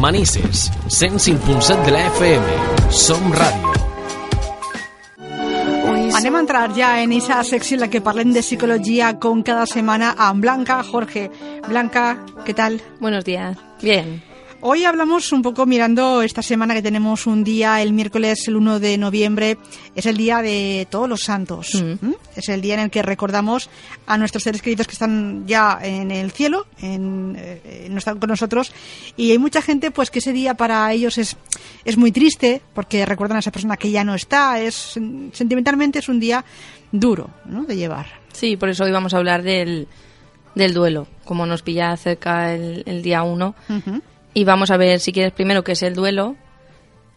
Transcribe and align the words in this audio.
Manises, 0.00 0.72
105.7 0.88 1.84
de 1.84 1.90
la 1.92 2.06
FM. 2.06 2.46
Som 2.88 3.20
Ràdio. 3.36 3.68
Anem 6.16 6.36
a 6.36 6.40
entrar 6.40 6.72
ya 6.72 7.02
en 7.02 7.12
esa 7.12 7.44
secció 7.44 7.76
en 7.76 7.82
la 7.84 7.90
que 7.92 8.00
parlem 8.00 8.32
de 8.32 8.40
psicología 8.42 9.18
con 9.20 9.42
cada 9.42 9.66
semana 9.66 10.14
a 10.16 10.32
Blanca 10.32 10.82
Jorge. 10.82 11.30
Blanca, 11.68 12.24
¿qué 12.46 12.54
tal? 12.54 12.80
Buenos 12.98 13.26
días. 13.26 13.58
Bien. 13.82 14.29
Hoy 14.62 14.84
hablamos 14.84 15.32
un 15.32 15.40
poco 15.40 15.64
mirando 15.64 16.20
esta 16.20 16.42
semana 16.42 16.74
que 16.74 16.82
tenemos 16.82 17.26
un 17.26 17.42
día, 17.42 17.80
el 17.80 17.94
miércoles, 17.94 18.46
el 18.46 18.56
1 18.56 18.78
de 18.78 18.98
noviembre, 18.98 19.56
es 19.94 20.04
el 20.04 20.18
día 20.18 20.42
de 20.42 20.86
todos 20.90 21.08
los 21.08 21.22
santos. 21.22 21.74
Mm. 21.74 22.06
¿Mm? 22.06 22.14
Es 22.36 22.50
el 22.50 22.60
día 22.60 22.74
en 22.74 22.80
el 22.80 22.90
que 22.90 23.00
recordamos 23.02 23.70
a 24.06 24.18
nuestros 24.18 24.42
seres 24.42 24.60
queridos 24.60 24.86
que 24.86 24.92
están 24.92 25.46
ya 25.46 25.78
en 25.82 26.10
el 26.10 26.30
cielo, 26.32 26.66
en, 26.78 27.36
eh, 27.38 27.88
no 27.90 27.96
están 27.96 28.18
con 28.18 28.28
nosotros. 28.28 28.70
Y 29.16 29.30
hay 29.30 29.38
mucha 29.38 29.62
gente 29.62 29.90
pues 29.92 30.10
que 30.10 30.18
ese 30.18 30.34
día 30.34 30.52
para 30.52 30.92
ellos 30.92 31.16
es, 31.16 31.38
es 31.86 31.96
muy 31.96 32.12
triste 32.12 32.60
porque 32.74 33.06
recuerdan 33.06 33.36
a 33.36 33.40
esa 33.40 33.52
persona 33.52 33.78
que 33.78 33.90
ya 33.90 34.04
no 34.04 34.14
está. 34.14 34.60
Es 34.60 34.98
Sentimentalmente 35.32 36.00
es 36.00 36.08
un 36.10 36.20
día 36.20 36.44
duro 36.92 37.30
¿no? 37.46 37.64
de 37.64 37.76
llevar. 37.76 38.08
Sí, 38.34 38.58
por 38.58 38.68
eso 38.68 38.84
hoy 38.84 38.92
vamos 38.92 39.14
a 39.14 39.16
hablar 39.16 39.42
del, 39.42 39.88
del 40.54 40.74
duelo, 40.74 41.06
como 41.24 41.46
nos 41.46 41.62
pilla 41.62 41.96
cerca 41.96 42.52
el, 42.52 42.82
el 42.84 43.00
día 43.00 43.22
1. 43.22 43.54
Ujú. 43.70 44.02
Y 44.34 44.44
vamos 44.44 44.70
a 44.70 44.76
ver, 44.76 45.00
si 45.00 45.12
quieres, 45.12 45.32
primero 45.32 45.64
qué 45.64 45.72
es 45.72 45.82
el 45.82 45.94
duelo, 45.94 46.36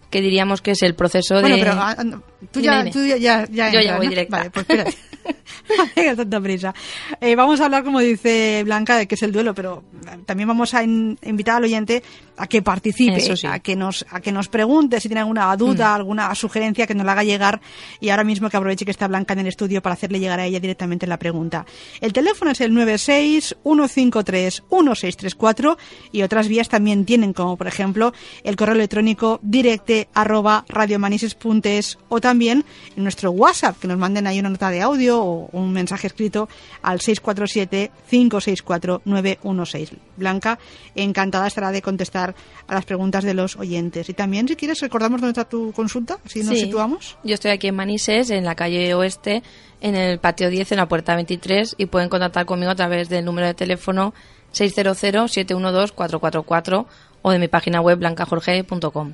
que 0.10 0.22
diríamos 0.22 0.62
que 0.62 0.72
es 0.72 0.82
el 0.82 0.96
proceso 0.96 1.40
Bueno, 1.40 1.56
de... 1.56 1.62
pero 1.62 1.74
ah, 1.74 1.96
ah, 1.98 2.04
tú, 2.52 2.60
ya, 2.60 2.90
tú 2.92 3.06
ya, 3.06 3.18
ya, 3.18 3.48
ya 3.50 3.72
Yo 3.72 3.82
ya 3.82 3.98
voy 3.98 4.06
¿no? 4.06 4.10
directa. 4.10 4.38
Vale, 4.38 4.50
pues 4.52 4.66
espérate. 4.70 4.98
Tanta 6.16 6.42
prisa. 6.42 6.74
Eh, 7.22 7.36
vamos 7.36 7.62
a 7.62 7.66
hablar, 7.66 7.84
como 7.84 8.00
dice 8.00 8.62
Blanca, 8.66 8.98
de 8.98 9.08
qué 9.08 9.16
es 9.16 9.24
el 9.24 9.32
duelo, 9.32 9.54
pero 9.54 9.84
también 10.26 10.48
vamos 10.48 10.74
a 10.74 10.84
in- 10.84 11.18
invitar 11.24 11.58
al 11.58 11.64
oyente 11.64 12.04
a 12.38 12.48
que 12.48 12.62
participe, 12.62 13.20
sí. 13.36 13.48
a 13.48 13.60
que 13.60 13.76
nos 13.76 14.06
a 14.10 14.20
que 14.20 14.32
nos 14.32 14.48
pregunte 14.50 15.00
si 15.00 15.08
tiene 15.08 15.22
alguna 15.22 15.56
duda, 15.56 15.94
alguna 15.96 16.34
sugerencia 16.36 16.88
que 16.88 16.96
nos 16.96 17.06
la 17.06 17.12
haga 17.14 17.24
llegar 17.24 17.62
y 18.00 18.10
ahora 18.10 18.24
mismo 18.24 18.50
que 18.50 18.58
aproveche 18.58 18.86
que 18.86 18.92
está 18.92 19.08
Blanca 19.08 19.34
en 19.34 19.40
el 19.40 19.48
estudio 19.48 19.82
para 19.82 19.94
hacerle 19.94 20.20
llegar 20.20 20.40
a 20.40 20.46
ella 20.46 20.60
directamente 20.60 21.06
la 21.08 21.18
pregunta. 21.18 21.66
El 22.02 22.12
teléfono 22.12 22.52
es 22.52 22.62
el 22.62 22.74
96 22.74 23.56
153 23.64 24.64
1634 24.72 25.78
y 26.12 26.24
otras 26.24 26.48
vías 26.48 26.70
también 26.70 27.06
tienen 27.06 27.34
como 27.34 27.56
por 27.56 27.68
ejemplo 27.68 28.14
el 28.44 28.56
correo 28.56 28.76
electrónico 28.76 29.40
directe 29.44 30.08
arroba 30.14 30.66
radiomanises.es 30.68 32.00
o 32.10 32.20
también 32.20 32.66
en 32.96 33.04
nuestro 33.04 33.32
WhatsApp 33.32 33.78
que 33.80 33.88
nos 33.88 33.98
manden 33.98 34.26
ahí 34.28 34.40
una 34.40 34.50
nota 34.50 34.70
de 34.70 34.82
audio 34.82 35.13
o 35.22 35.50
un 35.52 35.72
mensaje 35.74 36.08
escrito 36.08 36.48
al 36.82 37.02
647 37.02 37.92
564 38.10 39.02
916. 39.06 39.92
Blanca, 40.18 40.60
encantada 40.96 41.48
estará 41.48 41.72
de 41.72 41.82
contestar 41.82 42.36
a 42.68 42.74
las 42.74 42.86
preguntas 42.86 43.24
de 43.24 43.34
los 43.34 43.56
oyentes. 43.58 44.10
Y 44.10 44.14
también, 44.14 44.48
si 44.48 44.56
quieres, 44.56 44.80
recordamos 44.82 45.22
dónde 45.22 45.32
está 45.40 45.50
tu 45.50 45.72
consulta, 45.74 46.18
si 46.26 46.40
nos 46.44 46.58
Sí. 46.58 46.66
situamos. 46.66 47.18
Yo 47.24 47.34
estoy 47.34 47.52
aquí 47.52 47.68
en 47.68 47.76
Manises, 47.76 48.30
en 48.30 48.46
la 48.46 48.56
calle 48.56 48.94
Oeste, 48.94 49.44
en 49.82 49.96
el 49.96 50.20
patio 50.20 50.50
10, 50.50 50.72
en 50.72 50.78
la 50.78 50.88
puerta 50.88 51.16
23, 51.16 51.76
y 51.78 51.88
pueden 51.88 52.10
contactar 52.10 52.46
conmigo 52.46 52.72
a 52.72 52.76
través 52.76 53.10
del 53.10 53.26
número 53.26 53.48
de 53.48 53.54
teléfono 53.54 54.14
600-712-444 54.54 56.86
o 57.22 57.32
de 57.32 57.40
mi 57.40 57.48
página 57.48 57.82
web 57.82 57.98
blancajorge.com. 58.00 59.14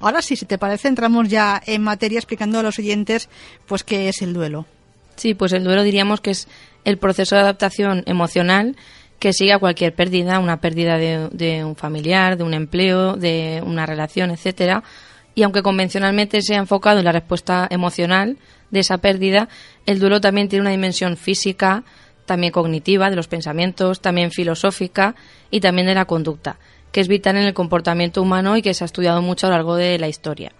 Ahora 0.00 0.22
sí, 0.22 0.36
si 0.36 0.46
te 0.46 0.56
parece, 0.56 0.88
entramos 0.88 1.28
ya 1.28 1.62
en 1.66 1.82
materia 1.82 2.18
explicando 2.18 2.58
a 2.58 2.62
los 2.62 2.78
oyentes 2.78 3.28
pues 3.66 3.84
qué 3.84 4.08
es 4.08 4.22
el 4.22 4.32
duelo. 4.32 4.64
Sí, 5.18 5.34
pues 5.34 5.52
el 5.52 5.64
duelo 5.64 5.82
diríamos 5.82 6.20
que 6.20 6.30
es 6.30 6.48
el 6.84 6.96
proceso 6.96 7.34
de 7.34 7.42
adaptación 7.42 8.04
emocional 8.06 8.76
que 9.18 9.32
sigue 9.32 9.52
a 9.52 9.58
cualquier 9.58 9.94
pérdida, 9.94 10.38
una 10.38 10.60
pérdida 10.60 10.96
de, 10.96 11.28
de 11.32 11.64
un 11.64 11.74
familiar, 11.74 12.36
de 12.36 12.44
un 12.44 12.54
empleo, 12.54 13.16
de 13.16 13.60
una 13.66 13.84
relación, 13.84 14.30
etcétera. 14.30 14.84
Y 15.34 15.42
aunque 15.42 15.62
convencionalmente 15.62 16.40
se 16.40 16.54
ha 16.54 16.58
enfocado 16.58 17.00
en 17.00 17.04
la 17.04 17.12
respuesta 17.12 17.66
emocional 17.68 18.38
de 18.70 18.80
esa 18.80 18.98
pérdida, 18.98 19.48
el 19.86 19.98
duelo 19.98 20.20
también 20.20 20.48
tiene 20.48 20.62
una 20.62 20.70
dimensión 20.70 21.16
física, 21.16 21.82
también 22.26 22.52
cognitiva, 22.52 23.10
de 23.10 23.16
los 23.16 23.26
pensamientos, 23.26 24.00
también 24.00 24.30
filosófica 24.30 25.16
y 25.50 25.58
también 25.58 25.88
de 25.88 25.94
la 25.94 26.04
conducta, 26.04 26.58
que 26.92 27.00
es 27.00 27.08
vital 27.08 27.36
en 27.36 27.44
el 27.44 27.54
comportamiento 27.54 28.22
humano 28.22 28.56
y 28.56 28.62
que 28.62 28.74
se 28.74 28.84
ha 28.84 28.86
estudiado 28.86 29.20
mucho 29.20 29.48
a 29.48 29.50
lo 29.50 29.56
largo 29.56 29.74
de 29.74 29.98
la 29.98 30.06
historia. 30.06 30.52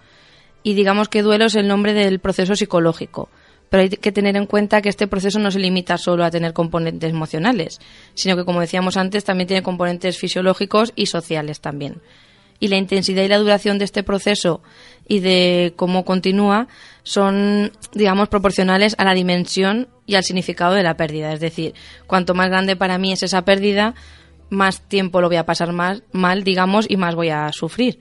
Y 0.63 0.73
digamos 0.73 1.07
que 1.07 1.21
duelo 1.21 1.45
es 1.45 1.55
el 1.55 1.67
nombre 1.67 1.93
del 1.93 2.19
proceso 2.19 2.55
psicológico. 2.55 3.29
Pero 3.69 3.83
hay 3.83 3.89
que 3.89 4.11
tener 4.11 4.35
en 4.35 4.45
cuenta 4.45 4.81
que 4.81 4.89
este 4.89 5.07
proceso 5.07 5.39
no 5.39 5.51
se 5.51 5.59
limita 5.59 5.97
solo 5.97 6.23
a 6.23 6.31
tener 6.31 6.53
componentes 6.53 7.09
emocionales, 7.09 7.79
sino 8.15 8.35
que, 8.35 8.45
como 8.45 8.61
decíamos 8.61 8.97
antes, 8.97 9.23
también 9.23 9.47
tiene 9.47 9.63
componentes 9.63 10.17
fisiológicos 10.17 10.91
y 10.95 11.05
sociales 11.05 11.61
también. 11.61 12.01
Y 12.59 12.67
la 12.67 12.77
intensidad 12.77 13.23
y 13.23 13.27
la 13.27 13.37
duración 13.37 13.77
de 13.77 13.85
este 13.85 14.03
proceso 14.03 14.61
y 15.07 15.19
de 15.19 15.73
cómo 15.75 16.03
continúa 16.03 16.67
son, 17.03 17.71
digamos, 17.93 18.27
proporcionales 18.27 18.95
a 18.97 19.05
la 19.05 19.13
dimensión 19.13 19.87
y 20.05 20.15
al 20.15 20.23
significado 20.23 20.73
de 20.73 20.83
la 20.83 20.97
pérdida. 20.97 21.31
Es 21.31 21.39
decir, 21.39 21.73
cuanto 22.05 22.33
más 22.33 22.49
grande 22.49 22.75
para 22.75 22.97
mí 22.97 23.13
es 23.13 23.23
esa 23.23 23.43
pérdida, 23.43 23.95
más 24.49 24.81
tiempo 24.81 25.21
lo 25.21 25.27
voy 25.27 25.37
a 25.37 25.45
pasar 25.45 25.73
más 25.73 26.03
mal, 26.11 26.43
digamos, 26.43 26.85
y 26.89 26.97
más 26.97 27.15
voy 27.15 27.29
a 27.29 27.51
sufrir. 27.51 27.99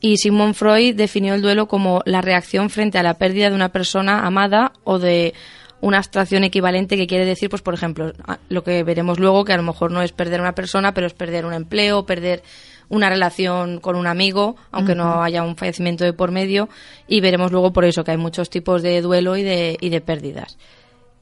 Y 0.00 0.16
Sigmund 0.16 0.54
Freud 0.54 0.94
definió 0.94 1.34
el 1.34 1.42
duelo 1.42 1.68
como 1.68 2.02
la 2.04 2.20
reacción 2.20 2.70
frente 2.70 2.98
a 2.98 3.02
la 3.02 3.14
pérdida 3.14 3.50
de 3.50 3.56
una 3.56 3.70
persona 3.70 4.26
amada 4.26 4.72
o 4.84 4.98
de 4.98 5.34
una 5.80 5.98
abstracción 5.98 6.44
equivalente 6.44 6.96
que 6.96 7.06
quiere 7.06 7.26
decir, 7.26 7.50
pues 7.50 7.60
por 7.60 7.74
ejemplo, 7.74 8.12
lo 8.48 8.64
que 8.64 8.82
veremos 8.84 9.18
luego, 9.18 9.44
que 9.44 9.52
a 9.52 9.58
lo 9.58 9.62
mejor 9.62 9.90
no 9.90 10.00
es 10.00 10.12
perder 10.12 10.40
una 10.40 10.54
persona, 10.54 10.94
pero 10.94 11.06
es 11.06 11.12
perder 11.12 11.44
un 11.44 11.52
empleo, 11.52 12.06
perder 12.06 12.42
una 12.88 13.10
relación 13.10 13.80
con 13.80 13.96
un 13.96 14.06
amigo, 14.06 14.56
aunque 14.70 14.94
no 14.94 15.22
haya 15.22 15.42
un 15.42 15.56
fallecimiento 15.56 16.04
de 16.04 16.12
por 16.12 16.30
medio, 16.30 16.68
y 17.06 17.20
veremos 17.20 17.52
luego 17.52 17.72
por 17.72 17.84
eso 17.84 18.04
que 18.04 18.12
hay 18.12 18.16
muchos 18.16 18.48
tipos 18.50 18.82
de 18.82 19.00
duelo 19.02 19.36
y 19.36 19.42
de, 19.42 19.76
y 19.80 19.90
de 19.90 20.00
pérdidas. 20.00 20.56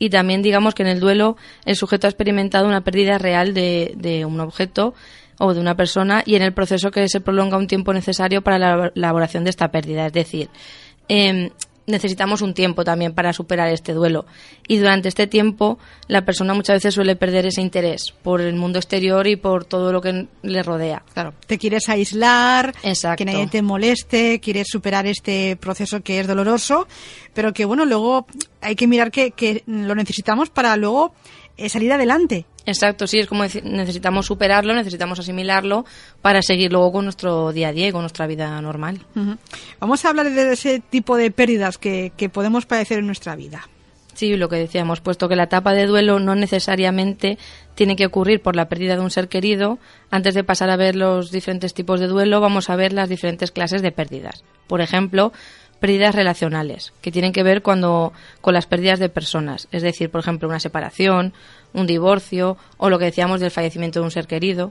Y 0.02 0.10
también 0.10 0.42
digamos 0.42 0.74
que 0.74 0.82
en 0.82 0.88
el 0.88 0.98
duelo 0.98 1.36
el 1.64 1.76
sujeto 1.76 2.08
ha 2.08 2.10
experimentado 2.10 2.66
una 2.66 2.80
pérdida 2.80 3.18
real 3.18 3.54
de, 3.54 3.94
de 3.96 4.24
un 4.24 4.40
objeto 4.40 4.94
o 5.38 5.54
de 5.54 5.60
una 5.60 5.76
persona 5.76 6.24
y 6.26 6.34
en 6.34 6.42
el 6.42 6.52
proceso 6.52 6.90
que 6.90 7.08
se 7.08 7.20
prolonga 7.20 7.56
un 7.56 7.68
tiempo 7.68 7.92
necesario 7.92 8.42
para 8.42 8.58
la 8.58 8.90
elaboración 8.96 9.44
de 9.44 9.50
esta 9.50 9.70
pérdida. 9.70 10.06
Es 10.06 10.12
decir, 10.12 10.48
em, 11.06 11.50
necesitamos 11.87 12.43
un 12.43 12.54
tiempo 12.54 12.84
también 12.84 13.12
para 13.15 13.32
superar 13.32 13.69
este 13.69 13.93
duelo. 13.93 14.26
Y 14.69 14.78
durante 14.78 15.09
este 15.09 15.26
tiempo 15.26 15.78
la 16.09 16.25
persona 16.25 16.54
muchas 16.54 16.76
veces 16.76 16.94
suele 16.94 17.16
perder 17.16 17.47
ese 17.47 17.60
interés 17.60 18.15
por 18.22 18.41
el 18.41 18.54
mundo 18.54 18.78
exterior 18.78 19.26
y 19.26 19.37
por 19.37 19.65
todo 19.65 19.93
lo 19.93 20.00
que 20.00 20.26
le 20.43 20.62
rodea. 20.62 21.03
Claro, 21.12 21.34
te 21.47 21.59
quieres 21.59 21.88
aislar, 21.88 22.75
Exacto. 22.82 23.16
que 23.16 23.25
nadie 23.25 23.47
te 23.47 23.62
moleste, 23.62 24.41
quieres 24.41 24.69
superar 24.69 25.06
este 25.06 25.56
proceso 25.56 26.03
que 26.03 26.20
es 26.20 26.26
doloroso, 26.26 26.87
pero 27.34 27.53
que 27.53 27.65
bueno, 27.65 27.84
luego 27.84 28.26
hay 28.60 28.76
que 28.76 28.87
mirar 28.87 29.10
que, 29.10 29.32
que 29.32 29.62
lo 29.66 29.94
necesitamos 29.94 30.50
para 30.50 30.76
luego 30.76 31.14
salir 31.68 31.92
adelante. 31.92 32.46
Exacto, 32.64 33.06
sí, 33.06 33.18
es 33.18 33.26
como 33.26 33.42
decir, 33.42 33.64
necesitamos 33.64 34.26
superarlo, 34.26 34.74
necesitamos 34.74 35.18
asimilarlo 35.18 35.84
para 36.20 36.42
seguir 36.42 36.72
luego 36.72 36.92
con 36.92 37.04
nuestro 37.04 37.52
día 37.52 37.68
a 37.68 37.72
día 37.72 37.88
y 37.88 37.92
con 37.92 38.02
nuestra 38.02 38.26
vida 38.26 38.60
normal. 38.60 39.04
Vamos 39.80 40.04
a 40.04 40.08
hablar 40.10 40.30
de 40.30 40.52
ese 40.52 40.80
tipo 40.80 41.16
de 41.16 41.30
pérdidas 41.30 41.78
que, 41.78 42.12
que 42.16 42.28
podemos 42.28 42.66
padecer 42.66 42.98
en 42.98 43.06
nuestra 43.06 43.34
vida. 43.34 43.68
Sí, 44.14 44.36
lo 44.36 44.48
que 44.48 44.56
decíamos, 44.56 45.00
puesto 45.00 45.28
que 45.28 45.36
la 45.36 45.44
etapa 45.44 45.72
de 45.72 45.86
duelo 45.86 46.18
no 46.18 46.34
necesariamente 46.34 47.38
tiene 47.74 47.96
que 47.96 48.06
ocurrir 48.06 48.42
por 48.42 48.56
la 48.56 48.69
pérdida 48.69 48.94
de 48.94 49.02
un 49.02 49.10
ser 49.10 49.28
querido, 49.28 49.78
antes 50.10 50.34
de 50.34 50.44
pasar 50.44 50.69
a 50.69 50.76
ver 50.76 50.96
los 50.96 51.30
diferentes 51.30 51.72
tipos 51.72 51.98
de 51.98 52.08
duelo, 52.08 52.40
vamos 52.40 52.69
a 52.69 52.76
ver 52.76 52.92
las 52.92 53.08
diferentes 53.08 53.50
clases 53.50 53.80
de 53.80 53.90
pérdidas. 53.90 54.44
Por 54.66 54.82
ejemplo, 54.82 55.32
pérdidas 55.82 56.15
relacionales, 56.15 56.93
que 57.03 57.10
tienen 57.10 57.32
que 57.32 57.43
ver 57.43 57.60
cuando, 57.60 58.12
con 58.41 58.54
las 58.54 58.66
pérdidas 58.66 59.00
de 59.00 59.09
personas, 59.09 59.66
es 59.72 59.82
decir, 59.82 60.10
por 60.10 60.20
ejemplo, 60.20 60.48
una 60.48 60.60
separación, 60.60 61.32
un 61.72 61.88
divorcio 61.88 62.56
o 62.76 62.88
lo 62.88 63.00
que 63.00 63.06
decíamos 63.06 63.41
del 63.41 63.50
fallecimiento 63.50 63.98
de 63.98 64.04
un 64.04 64.12
ser 64.12 64.28
querido. 64.28 64.70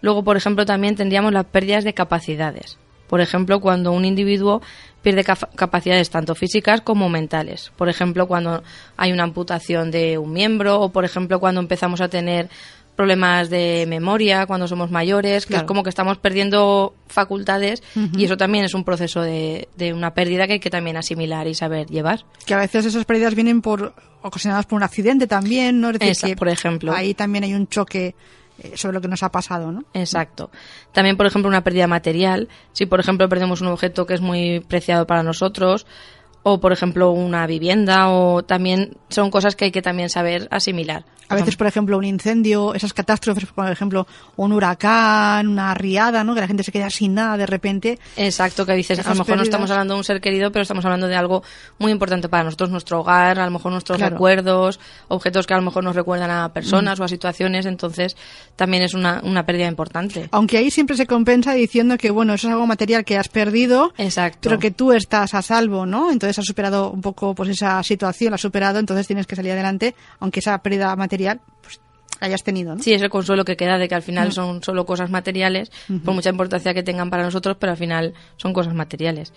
Luego, 0.00 0.24
por 0.24 0.38
ejemplo, 0.38 0.64
también 0.64 0.96
tendríamos 0.96 1.34
las 1.34 1.44
pérdidas 1.44 1.84
de 1.84 1.92
capacidades. 1.92 2.78
Por 3.06 3.20
ejemplo, 3.20 3.60
cuando 3.60 3.92
un 3.92 4.06
individuo 4.06 4.62
pierde 5.02 5.24
capacidades 5.24 6.08
tanto 6.08 6.34
físicas 6.34 6.80
como 6.80 7.10
mentales. 7.10 7.70
Por 7.76 7.90
ejemplo, 7.90 8.26
cuando 8.26 8.62
hay 8.96 9.12
una 9.12 9.24
amputación 9.24 9.90
de 9.90 10.16
un 10.16 10.32
miembro 10.32 10.80
o, 10.80 10.88
por 10.88 11.04
ejemplo, 11.04 11.38
cuando 11.38 11.60
empezamos 11.60 12.00
a 12.00 12.08
tener 12.08 12.48
problemas 13.00 13.48
de 13.48 13.86
memoria 13.88 14.44
cuando 14.44 14.68
somos 14.68 14.90
mayores, 14.90 15.46
que 15.46 15.54
Claro. 15.54 15.62
es 15.64 15.66
como 15.66 15.82
que 15.82 15.88
estamos 15.88 16.18
perdiendo 16.18 16.94
facultades 17.08 17.82
y 18.14 18.24
eso 18.26 18.36
también 18.36 18.66
es 18.66 18.74
un 18.74 18.84
proceso 18.84 19.22
de, 19.22 19.68
de 19.78 19.94
una 19.94 20.12
pérdida 20.12 20.46
que 20.46 20.52
hay 20.54 20.60
que 20.60 20.68
también 20.68 20.98
asimilar 20.98 21.46
y 21.46 21.54
saber 21.54 21.86
llevar. 21.86 22.26
Que 22.44 22.52
a 22.52 22.58
veces 22.58 22.84
esas 22.84 23.06
pérdidas 23.06 23.34
vienen 23.34 23.62
por 23.62 23.94
ocasionadas 24.20 24.66
por 24.66 24.76
un 24.76 24.82
accidente 24.82 25.26
también, 25.26 25.80
¿no? 25.80 25.88
Es 25.88 25.94
decir, 25.98 26.10
Esa, 26.12 26.26
que 26.26 26.36
por 26.36 26.50
ejemplo. 26.50 26.92
Ahí 26.92 27.14
también 27.14 27.44
hay 27.44 27.54
un 27.54 27.68
choque 27.68 28.14
eh, 28.62 28.72
sobre 28.76 28.92
lo 28.96 29.00
que 29.00 29.08
nos 29.08 29.22
ha 29.22 29.30
pasado, 29.30 29.72
¿no? 29.72 29.84
Exacto. 29.94 30.50
También, 30.92 31.16
por 31.16 31.24
ejemplo, 31.24 31.48
una 31.48 31.64
pérdida 31.64 31.86
material. 31.86 32.48
Si, 32.74 32.84
por 32.84 33.00
ejemplo, 33.00 33.26
perdemos 33.30 33.62
un 33.62 33.68
objeto 33.68 34.04
que 34.04 34.12
es 34.12 34.20
muy 34.20 34.60
preciado 34.60 35.06
para 35.06 35.22
nosotros, 35.22 35.86
o 36.42 36.60
por 36.60 36.72
ejemplo 36.72 37.10
una 37.10 37.46
vivienda 37.46 38.08
o 38.10 38.42
también 38.42 38.96
son 39.08 39.30
cosas 39.30 39.56
que 39.56 39.66
hay 39.66 39.70
que 39.70 39.82
también 39.82 40.08
saber 40.08 40.48
asimilar. 40.50 41.04
A 41.30 41.36
veces, 41.36 41.54
por 41.54 41.68
ejemplo, 41.68 41.96
un 41.96 42.04
incendio, 42.04 42.74
esas 42.74 42.92
catástrofes, 42.92 43.46
por 43.46 43.70
ejemplo, 43.70 44.04
un 44.34 44.52
huracán, 44.52 45.46
una 45.46 45.72
riada, 45.74 46.24
¿no? 46.24 46.34
Que 46.34 46.40
la 46.40 46.48
gente 46.48 46.64
se 46.64 46.72
queda 46.72 46.90
sin 46.90 47.14
nada 47.14 47.36
de 47.36 47.46
repente. 47.46 48.00
Exacto, 48.16 48.66
que 48.66 48.74
dices, 48.74 48.98
a 48.98 49.10
lo 49.10 49.14
mejor 49.14 49.36
no 49.36 49.44
estamos 49.44 49.70
hablando 49.70 49.94
de 49.94 49.98
un 49.98 50.04
ser 50.04 50.20
querido, 50.20 50.50
pero 50.50 50.62
estamos 50.62 50.84
hablando 50.84 51.06
de 51.06 51.14
algo 51.14 51.44
muy 51.78 51.92
importante 51.92 52.28
para 52.28 52.42
nosotros, 52.42 52.70
nuestro 52.70 53.00
hogar, 53.00 53.38
a 53.38 53.44
lo 53.44 53.52
mejor 53.52 53.70
nuestros 53.70 54.00
recuerdos, 54.00 54.80
objetos 55.06 55.46
que 55.46 55.54
a 55.54 55.58
lo 55.58 55.62
mejor 55.62 55.84
nos 55.84 55.94
recuerdan 55.94 56.32
a 56.32 56.52
personas 56.52 56.98
mm. 56.98 57.02
o 57.02 57.04
a 57.04 57.08
situaciones, 57.08 57.64
entonces 57.64 58.16
también 58.56 58.82
es 58.82 58.94
una, 58.94 59.20
una 59.22 59.46
pérdida 59.46 59.68
importante. 59.68 60.28
Aunque 60.32 60.58
ahí 60.58 60.72
siempre 60.72 60.96
se 60.96 61.06
compensa 61.06 61.54
diciendo 61.54 61.96
que, 61.96 62.10
bueno, 62.10 62.34
eso 62.34 62.48
es 62.48 62.54
algo 62.54 62.66
material 62.66 63.04
que 63.04 63.16
has 63.16 63.28
perdido, 63.28 63.92
Exacto. 63.98 64.40
pero 64.42 64.58
que 64.58 64.72
tú 64.72 64.90
estás 64.90 65.34
a 65.34 65.42
salvo, 65.42 65.86
¿no? 65.86 66.10
Entonces 66.10 66.29
has 66.38 66.46
superado 66.46 66.90
un 66.90 67.00
poco 67.00 67.34
pues 67.34 67.48
esa 67.50 67.82
situación, 67.82 68.30
la 68.30 68.36
has 68.36 68.40
superado, 68.40 68.78
entonces 68.78 69.06
tienes 69.06 69.26
que 69.26 69.36
salir 69.36 69.52
adelante, 69.52 69.94
aunque 70.18 70.40
esa 70.40 70.58
pérdida 70.58 70.94
material 70.96 71.40
pues 71.62 71.80
hayas 72.20 72.42
tenido, 72.42 72.74
¿no? 72.74 72.82
Sí, 72.82 72.92
es 72.92 73.02
el 73.02 73.10
consuelo 73.10 73.44
que 73.44 73.56
queda 73.56 73.78
de 73.78 73.88
que 73.88 73.94
al 73.94 74.02
final 74.02 74.32
son 74.32 74.62
solo 74.62 74.84
cosas 74.84 75.10
materiales, 75.10 75.70
por 76.04 76.14
mucha 76.14 76.30
importancia 76.30 76.74
que 76.74 76.82
tengan 76.82 77.10
para 77.10 77.22
nosotros, 77.22 77.56
pero 77.58 77.72
al 77.72 77.78
final 77.78 78.14
son 78.36 78.52
cosas 78.52 78.74
materiales. 78.74 79.32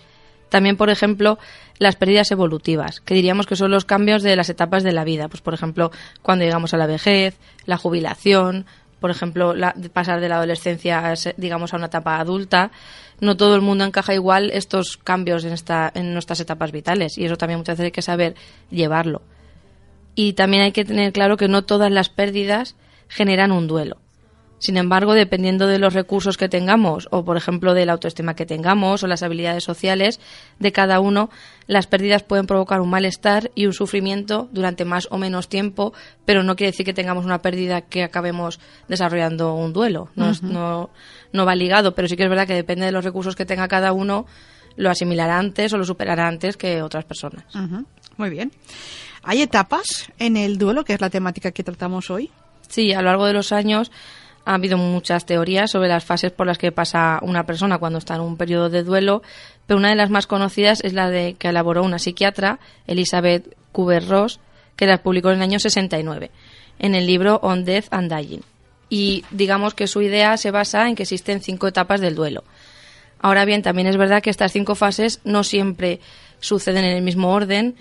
También, 0.50 0.76
por 0.76 0.90
ejemplo, 0.90 1.38
las 1.78 1.96
pérdidas 1.96 2.30
evolutivas, 2.30 3.00
que 3.00 3.14
diríamos 3.14 3.46
que 3.46 3.56
son 3.56 3.70
los 3.70 3.84
cambios 3.84 4.22
de 4.22 4.36
las 4.36 4.48
etapas 4.50 4.84
de 4.84 4.92
la 4.92 5.02
vida. 5.02 5.28
Pues, 5.28 5.40
por 5.40 5.54
ejemplo, 5.54 5.90
cuando 6.22 6.44
llegamos 6.44 6.74
a 6.74 6.76
la 6.76 6.86
vejez, 6.86 7.36
la 7.64 7.76
jubilación, 7.76 8.66
por 9.04 9.10
ejemplo, 9.10 9.52
la, 9.52 9.74
pasar 9.92 10.18
de 10.18 10.30
la 10.30 10.36
adolescencia, 10.36 11.12
digamos, 11.36 11.74
a 11.74 11.76
una 11.76 11.88
etapa 11.88 12.18
adulta. 12.18 12.70
No 13.20 13.36
todo 13.36 13.54
el 13.54 13.60
mundo 13.60 13.84
encaja 13.84 14.14
igual 14.14 14.50
estos 14.50 14.96
cambios 14.96 15.44
en, 15.44 15.52
esta, 15.52 15.92
en 15.94 16.14
nuestras 16.14 16.40
etapas 16.40 16.72
vitales 16.72 17.18
y 17.18 17.26
eso 17.26 17.36
también 17.36 17.58
muchas 17.58 17.74
veces 17.74 17.84
hay 17.84 17.92
que 17.92 18.00
saber 18.00 18.34
llevarlo. 18.70 19.20
Y 20.14 20.32
también 20.32 20.62
hay 20.62 20.72
que 20.72 20.86
tener 20.86 21.12
claro 21.12 21.36
que 21.36 21.48
no 21.48 21.66
todas 21.66 21.92
las 21.92 22.08
pérdidas 22.08 22.76
generan 23.08 23.52
un 23.52 23.66
duelo. 23.66 23.98
Sin 24.64 24.78
embargo, 24.78 25.12
dependiendo 25.12 25.66
de 25.66 25.78
los 25.78 25.92
recursos 25.92 26.38
que 26.38 26.48
tengamos, 26.48 27.06
o 27.10 27.22
por 27.22 27.36
ejemplo 27.36 27.74
de 27.74 27.84
la 27.84 27.92
autoestima 27.92 28.34
que 28.34 28.46
tengamos, 28.46 29.02
o 29.02 29.06
las 29.06 29.22
habilidades 29.22 29.62
sociales 29.62 30.20
de 30.58 30.72
cada 30.72 31.00
uno, 31.00 31.28
las 31.66 31.86
pérdidas 31.86 32.22
pueden 32.22 32.46
provocar 32.46 32.80
un 32.80 32.88
malestar 32.88 33.50
y 33.54 33.66
un 33.66 33.74
sufrimiento 33.74 34.48
durante 34.52 34.86
más 34.86 35.06
o 35.10 35.18
menos 35.18 35.50
tiempo, 35.50 35.92
pero 36.24 36.42
no 36.42 36.56
quiere 36.56 36.70
decir 36.70 36.86
que 36.86 36.94
tengamos 36.94 37.26
una 37.26 37.42
pérdida 37.42 37.82
que 37.82 38.04
acabemos 38.04 38.58
desarrollando 38.88 39.52
un 39.52 39.74
duelo. 39.74 40.08
No, 40.14 40.88
no, 41.34 41.44
va 41.44 41.54
ligado, 41.54 41.94
pero 41.94 42.08
sí 42.08 42.16
que 42.16 42.22
es 42.22 42.30
verdad 42.30 42.46
que 42.46 42.54
depende 42.54 42.86
de 42.86 42.92
los 42.92 43.04
recursos 43.04 43.36
que 43.36 43.44
tenga 43.44 43.68
cada 43.68 43.92
uno, 43.92 44.24
lo 44.76 44.88
asimilará 44.88 45.38
antes 45.38 45.74
o 45.74 45.76
lo 45.76 45.84
superará 45.84 46.26
antes 46.26 46.56
que 46.56 46.80
otras 46.80 47.04
personas. 47.04 47.44
Muy 48.16 48.30
bien. 48.30 48.50
¿Hay 49.24 49.42
etapas 49.42 50.10
en 50.18 50.38
el 50.38 50.56
duelo, 50.56 50.86
que 50.86 50.94
es 50.94 51.02
la 51.02 51.10
temática 51.10 51.52
que 51.52 51.62
tratamos 51.62 52.08
hoy? 52.08 52.30
Sí, 52.66 52.94
a 52.94 53.02
lo 53.02 53.08
largo 53.08 53.26
de 53.26 53.34
los 53.34 53.52
años 53.52 53.92
ha 54.44 54.54
habido 54.54 54.76
muchas 54.76 55.26
teorías 55.26 55.70
sobre 55.70 55.88
las 55.88 56.04
fases 56.04 56.32
por 56.32 56.46
las 56.46 56.58
que 56.58 56.72
pasa 56.72 57.18
una 57.22 57.44
persona 57.44 57.78
cuando 57.78 57.98
está 57.98 58.14
en 58.14 58.20
un 58.20 58.36
periodo 58.36 58.68
de 58.68 58.82
duelo, 58.82 59.22
pero 59.66 59.78
una 59.78 59.90
de 59.90 59.96
las 59.96 60.10
más 60.10 60.26
conocidas 60.26 60.80
es 60.84 60.92
la 60.92 61.10
de 61.10 61.34
que 61.34 61.48
elaboró 61.48 61.82
una 61.82 61.98
psiquiatra, 61.98 62.58
Elizabeth 62.86 63.56
Kubler-Ross, 63.72 64.40
que 64.76 64.86
la 64.86 65.02
publicó 65.02 65.30
en 65.30 65.36
el 65.36 65.42
año 65.42 65.58
69, 65.58 66.30
en 66.78 66.94
el 66.94 67.06
libro 67.06 67.40
On 67.42 67.64
Death 67.64 67.86
and 67.90 68.14
Dying. 68.14 68.42
Y 68.90 69.24
digamos 69.30 69.74
que 69.74 69.86
su 69.86 70.02
idea 70.02 70.36
se 70.36 70.50
basa 70.50 70.88
en 70.88 70.94
que 70.94 71.04
existen 71.04 71.40
cinco 71.40 71.66
etapas 71.66 72.00
del 72.00 72.14
duelo. 72.14 72.44
Ahora 73.18 73.46
bien, 73.46 73.62
también 73.62 73.88
es 73.88 73.96
verdad 73.96 74.22
que 74.22 74.30
estas 74.30 74.52
cinco 74.52 74.74
fases 74.74 75.20
no 75.24 75.44
siempre 75.44 76.00
suceden 76.40 76.84
en 76.84 76.96
el 76.96 77.02
mismo 77.02 77.32
orden 77.32 77.74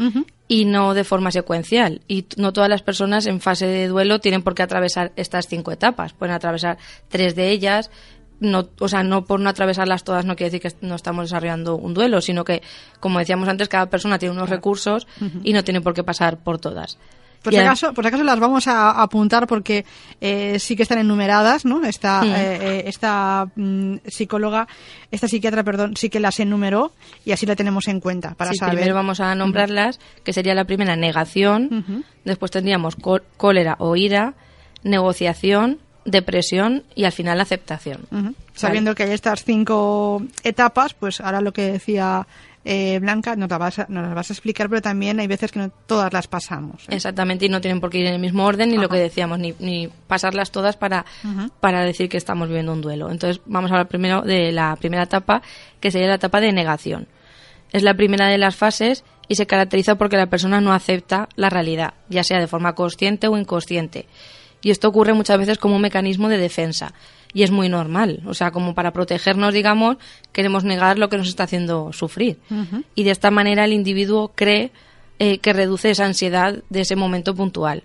y 0.48 0.66
no 0.66 0.94
de 0.94 1.04
forma 1.04 1.32
secuencial. 1.32 2.02
Y 2.08 2.26
no 2.38 2.54
todas 2.54 2.70
las 2.70 2.82
personas 2.82 3.26
en 3.26 3.42
fase 3.42 3.66
de 3.66 3.88
duelo 3.88 4.20
tienen 4.20 4.44
por 4.44 4.56
qué 4.56 4.64
atravesar 4.64 5.12
estas 5.16 5.48
cinco 5.48 5.72
etapas. 5.72 6.14
Pueden 6.14 6.36
atravesar 6.36 6.78
tres 7.10 7.36
de 7.36 7.50
ellas. 7.50 7.92
No, 8.40 8.70
o 8.80 8.90
sea, 8.90 9.04
no 9.04 9.24
por 9.24 9.40
no 9.40 9.50
atravesarlas 9.50 10.04
todas 10.04 10.26
no 10.26 10.36
quiere 10.36 10.52
decir 10.52 10.70
que 10.72 10.86
no 10.86 10.96
estamos 10.96 11.26
desarrollando 11.26 11.78
un 11.78 11.94
duelo, 11.94 12.20
sino 12.20 12.44
que, 12.44 12.62
como 13.00 13.20
decíamos 13.20 13.48
antes, 13.48 13.70
cada 13.70 13.90
persona 13.90 14.20
tiene 14.20 14.36
unos 14.36 14.50
recursos 14.50 15.08
y 15.44 15.54
no 15.54 15.64
tiene 15.64 15.80
por 15.80 15.94
qué 15.94 16.04
pasar 16.04 16.44
por 16.44 16.60
todas. 16.60 16.98
Por 17.44 17.54
si, 17.54 17.60
acaso, 17.60 17.94
por 17.94 18.08
acaso 18.08 18.24
las 18.24 18.40
vamos 18.40 18.68
a 18.68 19.02
apuntar 19.02 19.48
porque 19.48 19.86
eh, 20.22 20.58
sí 20.60 20.76
que 20.78 20.84
están 20.84 21.00
enumeradas, 21.00 21.66
¿no? 21.66 21.84
Esta, 21.84 22.26
eh, 22.26 22.58
eh, 22.62 22.84
esta 22.88 23.48
mm, 23.56 23.98
psicóloga, 24.08 24.68
esta 25.12 25.28
psiquiatra, 25.28 25.64
perdón, 25.64 25.98
sí 25.98 26.10
que 26.10 26.22
las 26.22 26.40
enumeró 26.40 26.94
y 27.26 27.34
así 27.34 27.46
la 27.46 27.58
tenemos 27.58 27.88
en 27.90 28.00
cuenta 28.00 28.34
para 28.36 28.54
saber. 28.54 28.76
Primero 28.76 28.96
vamos 28.96 29.20
a 29.20 29.36
nombrarlas, 29.36 30.00
que 30.24 30.32
sería 30.32 30.56
la 30.56 30.64
primera 30.64 30.96
negación, 30.96 32.06
después 32.24 32.50
tendríamos 32.50 32.96
cólera 33.36 33.76
o 33.80 33.96
ira, 33.98 34.36
negociación, 34.84 35.80
depresión 36.06 36.84
y 36.96 37.04
al 37.04 37.12
final 37.12 37.42
aceptación. 37.42 38.08
Sabiendo 38.54 38.96
que 38.96 39.04
hay 39.04 39.12
estas 39.12 39.44
cinco 39.44 40.24
etapas, 40.44 40.94
pues 40.94 41.20
ahora 41.20 41.42
lo 41.42 41.52
que 41.52 41.74
decía 41.74 42.26
eh, 42.66 43.00
Blanca, 43.00 43.36
nos, 43.36 43.50
la 43.50 43.58
vas 43.58 43.80
a, 43.80 43.86
nos 43.90 44.04
las 44.04 44.16
vas 44.16 44.30
a 44.30 44.34
explicar, 44.34 44.70
pero 44.70 44.82
también 44.82 45.20
hay 45.20 45.28
veces 45.28 45.52
que 45.52 45.60
no 45.60 45.70
todas 45.70 46.14
las 46.14 46.28
pasamos. 46.28 46.84
¿eh? 46.84 46.96
Exactamente, 46.96 47.46
y 47.46 47.50
no 47.50 47.60
tienen 47.60 47.82
por 47.82 47.90
qué 47.90 48.00
ir 48.00 48.06
en 48.06 48.14
el 48.14 48.22
mismo 48.22 48.46
orden, 48.46 48.70
ni 48.70 48.78
lo 48.78 48.88
que 48.88 48.98
decíamos, 48.98 49.40
ni, 49.40 49.54
ni 49.60 49.90
pasarlas 50.08 50.52
todas 50.52 50.78
para, 50.78 51.06
para 51.60 51.84
decir 51.84 52.08
que 52.08 52.18
estamos 52.18 52.48
viviendo 52.48 52.72
un 52.72 52.82
duelo. 52.82 53.12
Entonces, 53.12 53.42
vamos 53.46 53.72
a 53.72 53.76
hablar 53.76 53.88
primero 53.88 54.22
de 54.22 54.52
la 54.52 54.76
primera 54.78 55.04
etapa, 55.04 55.42
que 55.80 55.92
sería 55.92 56.08
la 56.08 56.16
etapa 56.16 56.40
de 56.40 56.54
negación. 56.54 57.08
Es 57.72 57.84
la 57.84 57.96
primera 57.96 58.28
de 58.28 58.38
las 58.38 58.56
fases 58.56 59.04
y 59.28 59.36
se 59.36 59.48
caracteriza 59.48 59.96
porque 59.96 60.16
la 60.16 60.28
persona 60.28 60.62
no 60.62 60.74
acepta 60.74 61.28
la 61.36 61.50
realidad, 61.50 61.96
ya 62.08 62.24
sea 62.24 62.40
de 62.40 62.48
forma 62.48 62.76
consciente 62.76 63.28
o 63.28 63.38
inconsciente. 63.38 64.08
Y 64.62 64.72
esto 64.72 64.88
ocurre 64.88 65.14
muchas 65.14 65.38
veces 65.38 65.58
como 65.58 65.76
un 65.76 65.82
mecanismo 65.82 66.30
de 66.30 66.38
defensa 66.38 66.94
y 67.34 67.44
es 67.44 67.52
muy 67.52 67.70
normal. 67.70 68.22
O 68.26 68.34
sea, 68.34 68.52
como 68.52 68.76
para 68.76 68.92
protegernos, 68.92 69.54
digamos, 69.54 69.98
queremos 70.32 70.64
negar 70.64 71.00
lo 71.00 71.10
que 71.10 71.18
nos 71.18 71.28
está 71.28 71.44
haciendo 71.44 71.92
sufrir. 71.94 72.40
Y 72.96 73.04
de 73.04 73.12
esta 73.12 73.32
manera 73.32 73.66
el 73.66 73.74
individuo 73.74 74.32
cree 74.36 74.72
eh, 75.20 75.40
que 75.40 75.54
reduce 75.54 75.90
esa 75.90 76.06
ansiedad 76.06 76.64
de 76.70 76.82
ese 76.82 76.96
momento 76.96 77.36
puntual. 77.36 77.84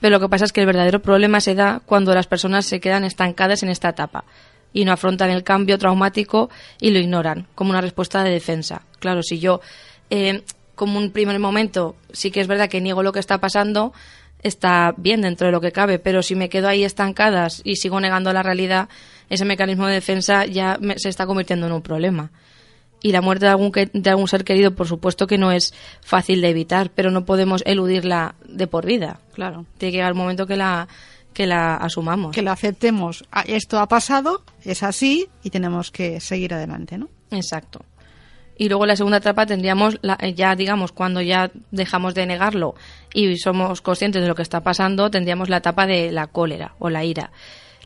Pero 0.00 0.16
lo 0.16 0.20
que 0.20 0.28
pasa 0.28 0.44
es 0.44 0.52
que 0.52 0.60
el 0.60 0.66
verdadero 0.66 1.00
problema 1.00 1.40
se 1.40 1.54
da 1.54 1.80
cuando 1.86 2.14
las 2.14 2.26
personas 2.26 2.66
se 2.66 2.80
quedan 2.80 3.04
estancadas 3.04 3.62
en 3.62 3.70
esta 3.70 3.88
etapa 3.88 4.24
y 4.72 4.84
no 4.84 4.92
afrontan 4.92 5.30
el 5.30 5.42
cambio 5.42 5.78
traumático 5.78 6.50
y 6.80 6.90
lo 6.90 6.98
ignoran 6.98 7.46
como 7.54 7.70
una 7.70 7.80
respuesta 7.80 8.22
de 8.22 8.30
defensa. 8.30 8.82
Claro, 8.98 9.22
si 9.22 9.38
yo, 9.38 9.60
eh, 10.10 10.42
como 10.74 10.98
un 10.98 11.12
primer 11.12 11.38
momento, 11.38 11.96
sí 12.12 12.30
que 12.30 12.40
es 12.40 12.46
verdad 12.46 12.68
que 12.68 12.80
niego 12.80 13.02
lo 13.02 13.12
que 13.12 13.20
está 13.20 13.38
pasando, 13.38 13.94
está 14.46 14.94
bien 14.96 15.22
dentro 15.22 15.46
de 15.46 15.52
lo 15.52 15.60
que 15.60 15.72
cabe, 15.72 15.98
pero 15.98 16.22
si 16.22 16.34
me 16.34 16.48
quedo 16.48 16.68
ahí 16.68 16.84
estancadas 16.84 17.60
y 17.64 17.76
sigo 17.76 18.00
negando 18.00 18.32
la 18.32 18.42
realidad, 18.42 18.88
ese 19.28 19.44
mecanismo 19.44 19.86
de 19.86 19.94
defensa 19.94 20.46
ya 20.46 20.78
se 20.96 21.08
está 21.08 21.26
convirtiendo 21.26 21.66
en 21.66 21.72
un 21.72 21.82
problema. 21.82 22.30
Y 23.02 23.12
la 23.12 23.20
muerte 23.20 23.44
de 23.44 23.50
algún, 23.50 23.70
de 23.70 24.10
algún 24.10 24.26
ser 24.26 24.44
querido, 24.44 24.74
por 24.74 24.88
supuesto 24.88 25.26
que 25.26 25.38
no 25.38 25.52
es 25.52 25.74
fácil 26.00 26.40
de 26.40 26.48
evitar, 26.48 26.90
pero 26.94 27.10
no 27.10 27.24
podemos 27.24 27.62
eludirla 27.66 28.34
de 28.48 28.66
por 28.66 28.86
vida. 28.86 29.20
Claro. 29.34 29.66
Tiene 29.78 29.92
que 29.92 29.98
llegar 29.98 30.10
el 30.10 30.16
momento 30.16 30.46
que 30.46 30.56
la, 30.56 30.88
que 31.32 31.46
la 31.46 31.76
asumamos. 31.76 32.34
Que 32.34 32.42
la 32.42 32.52
aceptemos. 32.52 33.24
Ah, 33.30 33.44
esto 33.46 33.78
ha 33.78 33.86
pasado, 33.86 34.42
es 34.64 34.82
así 34.82 35.28
y 35.42 35.50
tenemos 35.50 35.90
que 35.90 36.20
seguir 36.20 36.54
adelante, 36.54 36.96
¿no? 36.98 37.08
Exacto. 37.30 37.84
Y 38.58 38.68
luego 38.68 38.86
la 38.86 38.96
segunda 38.96 39.18
etapa 39.18 39.46
tendríamos 39.46 39.98
la, 40.02 40.16
eh, 40.20 40.34
ya, 40.34 40.54
digamos, 40.54 40.92
cuando 40.92 41.20
ya 41.20 41.50
dejamos 41.70 42.14
de 42.14 42.26
negarlo 42.26 42.74
y 43.12 43.36
somos 43.36 43.82
conscientes 43.82 44.22
de 44.22 44.28
lo 44.28 44.34
que 44.34 44.42
está 44.42 44.62
pasando, 44.62 45.10
tendríamos 45.10 45.48
la 45.48 45.58
etapa 45.58 45.86
de 45.86 46.10
la 46.10 46.26
cólera 46.26 46.74
o 46.78 46.88
la 46.88 47.04
ira. 47.04 47.30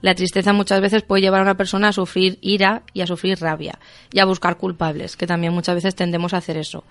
La 0.00 0.14
tristeza 0.14 0.52
muchas 0.52 0.80
veces 0.80 1.02
puede 1.02 1.22
llevar 1.22 1.40
a 1.40 1.44
una 1.44 1.56
persona 1.56 1.88
a 1.88 1.92
sufrir 1.92 2.38
ira 2.40 2.82
y 2.94 3.02
a 3.02 3.06
sufrir 3.06 3.38
rabia 3.40 3.78
y 4.12 4.20
a 4.20 4.24
buscar 4.24 4.56
culpables, 4.56 5.16
que 5.16 5.26
también 5.26 5.52
muchas 5.52 5.74
veces 5.74 5.94
tendemos 5.94 6.32
a 6.32 6.38
hacer 6.38 6.56
eso. 6.56 6.84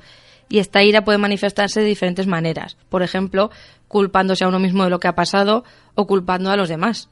Y 0.48 0.59
esta 0.59 0.83
ira 0.83 1.03
puede 1.03 1.17
manifestarse 1.17 1.79
de 1.79 1.86
diferentes 1.86 2.27
maneras. 2.27 2.75
Por 2.89 3.01
ejemplo, 3.01 3.50
culpándose 3.88 4.43
a 4.43 4.48
uno 4.48 4.59
mismo 4.59 4.83
de 4.83 4.89
lo 4.89 5.00
que 5.00 5.07
ha 5.07 5.15
pasado 5.15 5.63
o 5.95 6.05
culpando 6.05 6.51
a 6.51 6.57
los 6.57 6.69
demás 6.69 7.09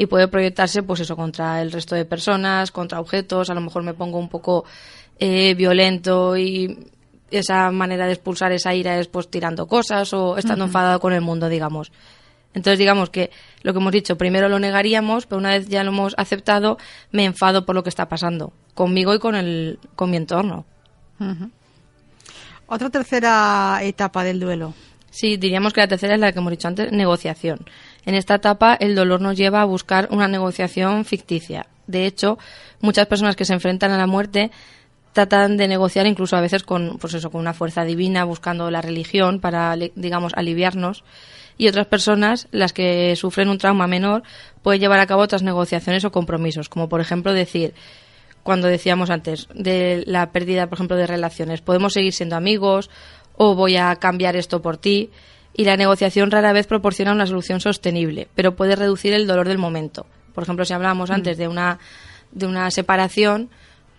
y 0.00 0.06
puede 0.06 0.28
proyectarse 0.28 0.82
pues 0.82 1.00
eso 1.00 1.14
contra 1.14 1.60
el 1.60 1.70
resto 1.70 1.94
de 1.94 2.06
personas, 2.06 2.72
contra 2.72 3.00
objetos, 3.00 3.50
a 3.50 3.54
lo 3.54 3.60
mejor 3.60 3.82
me 3.82 3.92
pongo 3.92 4.18
un 4.18 4.30
poco 4.30 4.64
eh, 5.18 5.52
violento 5.52 6.38
y 6.38 6.86
esa 7.30 7.70
manera 7.70 8.06
de 8.06 8.14
expulsar 8.14 8.50
esa 8.52 8.74
ira 8.74 8.98
es 8.98 9.08
pues 9.08 9.28
tirando 9.28 9.66
cosas 9.66 10.14
o 10.14 10.38
estando 10.38 10.64
enfadado 10.64 11.00
con 11.00 11.12
el 11.12 11.20
mundo, 11.20 11.50
digamos. 11.50 11.92
Entonces, 12.54 12.78
digamos 12.78 13.10
que 13.10 13.30
lo 13.62 13.74
que 13.74 13.78
hemos 13.78 13.92
dicho, 13.92 14.16
primero 14.16 14.48
lo 14.48 14.58
negaríamos, 14.58 15.26
pero 15.26 15.38
una 15.38 15.50
vez 15.50 15.68
ya 15.68 15.84
lo 15.84 15.90
hemos 15.90 16.14
aceptado, 16.16 16.78
me 17.12 17.26
enfado 17.26 17.66
por 17.66 17.74
lo 17.74 17.82
que 17.82 17.90
está 17.90 18.08
pasando, 18.08 18.54
conmigo 18.72 19.14
y 19.14 19.18
con, 19.18 19.34
el, 19.34 19.78
con 19.96 20.10
mi 20.10 20.16
entorno. 20.16 20.64
Otra 22.66 22.88
tercera 22.88 23.80
etapa 23.82 24.24
del 24.24 24.40
duelo. 24.40 24.72
Sí, 25.10 25.36
diríamos 25.36 25.74
que 25.74 25.82
la 25.82 25.88
tercera 25.88 26.14
es 26.14 26.20
la 26.20 26.32
que 26.32 26.38
hemos 26.38 26.52
dicho 26.52 26.68
antes, 26.68 26.90
negociación. 26.90 27.66
En 28.06 28.14
esta 28.14 28.36
etapa, 28.36 28.74
el 28.74 28.94
dolor 28.94 29.20
nos 29.20 29.36
lleva 29.36 29.60
a 29.60 29.66
buscar 29.66 30.08
una 30.10 30.28
negociación 30.28 31.04
ficticia. 31.04 31.66
De 31.86 32.06
hecho, 32.06 32.38
muchas 32.80 33.06
personas 33.06 33.36
que 33.36 33.44
se 33.44 33.52
enfrentan 33.52 33.90
a 33.90 33.98
la 33.98 34.06
muerte 34.06 34.50
tratan 35.12 35.56
de 35.56 35.68
negociar 35.68 36.06
incluso 36.06 36.36
a 36.36 36.40
veces 36.40 36.62
con, 36.62 36.98
pues 36.98 37.14
eso, 37.14 37.30
con 37.30 37.40
una 37.40 37.52
fuerza 37.52 37.84
divina, 37.84 38.24
buscando 38.24 38.70
la 38.70 38.80
religión 38.80 39.40
para, 39.40 39.76
digamos, 39.76 40.32
aliviarnos. 40.34 41.04
Y 41.58 41.68
otras 41.68 41.86
personas, 41.86 42.48
las 42.52 42.72
que 42.72 43.14
sufren 43.16 43.48
un 43.48 43.58
trauma 43.58 43.86
menor, 43.86 44.22
pueden 44.62 44.80
llevar 44.80 45.00
a 45.00 45.06
cabo 45.06 45.22
otras 45.22 45.42
negociaciones 45.42 46.04
o 46.04 46.12
compromisos, 46.12 46.68
como 46.68 46.88
por 46.88 47.00
ejemplo 47.00 47.34
decir, 47.34 47.74
cuando 48.42 48.68
decíamos 48.68 49.10
antes, 49.10 49.48
de 49.54 50.04
la 50.06 50.32
pérdida, 50.32 50.68
por 50.68 50.76
ejemplo, 50.76 50.96
de 50.96 51.06
relaciones, 51.06 51.60
podemos 51.60 51.92
seguir 51.92 52.12
siendo 52.12 52.36
amigos 52.36 52.88
o 53.36 53.54
voy 53.54 53.76
a 53.76 53.94
cambiar 53.96 54.36
esto 54.36 54.62
por 54.62 54.76
ti. 54.76 55.10
Y 55.54 55.64
la 55.64 55.76
negociación 55.76 56.30
rara 56.30 56.52
vez 56.52 56.66
proporciona 56.66 57.12
una 57.12 57.26
solución 57.26 57.60
sostenible, 57.60 58.28
pero 58.34 58.54
puede 58.56 58.76
reducir 58.76 59.12
el 59.12 59.26
dolor 59.26 59.48
del 59.48 59.58
momento. 59.58 60.06
Por 60.34 60.44
ejemplo, 60.44 60.64
si 60.64 60.72
hablábamos 60.72 61.10
antes 61.10 61.36
de 61.36 61.48
una, 61.48 61.78
de 62.32 62.46
una 62.46 62.70
separación, 62.70 63.50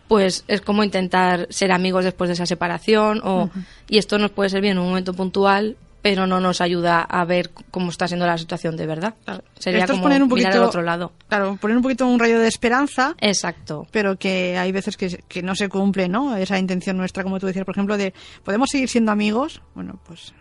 pues 0.08 0.44
es 0.48 0.62
como 0.62 0.84
intentar 0.84 1.48
ser 1.50 1.72
amigos 1.72 2.04
después 2.04 2.30
de 2.30 2.34
esa 2.34 2.46
separación 2.46 3.22
o, 3.24 3.50
y 3.90 3.98
esto 3.98 4.18
nos 4.18 4.32
puede 4.32 4.50
servir 4.50 4.72
en 4.72 4.80
un 4.80 4.88
momento 4.88 5.14
puntual 5.14 5.78
pero 6.02 6.26
no 6.26 6.40
nos 6.40 6.62
ayuda 6.62 7.02
a 7.02 7.24
ver 7.26 7.52
cómo 7.70 7.90
está 7.90 8.08
siendo 8.08 8.26
la 8.26 8.38
situación 8.38 8.76
de 8.76 8.88
verdad. 8.88 9.14
Sería 9.58 9.86
como 9.86 10.02
poner 10.02 10.24
un 10.24 10.30
poquito, 10.30 10.48
mirar 10.48 10.64
al 10.64 10.68
otro 10.68 10.82
lado. 10.82 11.12
Claro, 11.28 11.58
poner 11.62 11.78
un 11.78 11.84
poquito 11.84 12.08
un 12.08 12.20
rayo 12.20 12.40
de 12.40 12.48
esperanza. 12.48 13.16
Exacto. 13.20 13.88
Pero 13.92 14.18
que 14.18 14.58
hay 14.58 14.72
veces 14.72 14.98
que, 14.98 15.24
que 15.28 15.44
no 15.44 15.56
se 15.56 15.70
cumple, 15.70 16.10
¿no? 16.10 16.36
Esa 16.36 16.58
intención 16.58 16.98
nuestra, 16.98 17.24
como 17.24 17.40
tú 17.40 17.46
decías, 17.46 17.66
por 17.66 17.76
ejemplo, 17.76 17.98
de 17.98 18.14
¿podemos 18.44 18.70
seguir 18.70 18.90
siendo 18.90 19.12
amigos? 19.12 19.62
Bueno, 19.76 20.00
pues 20.08 20.34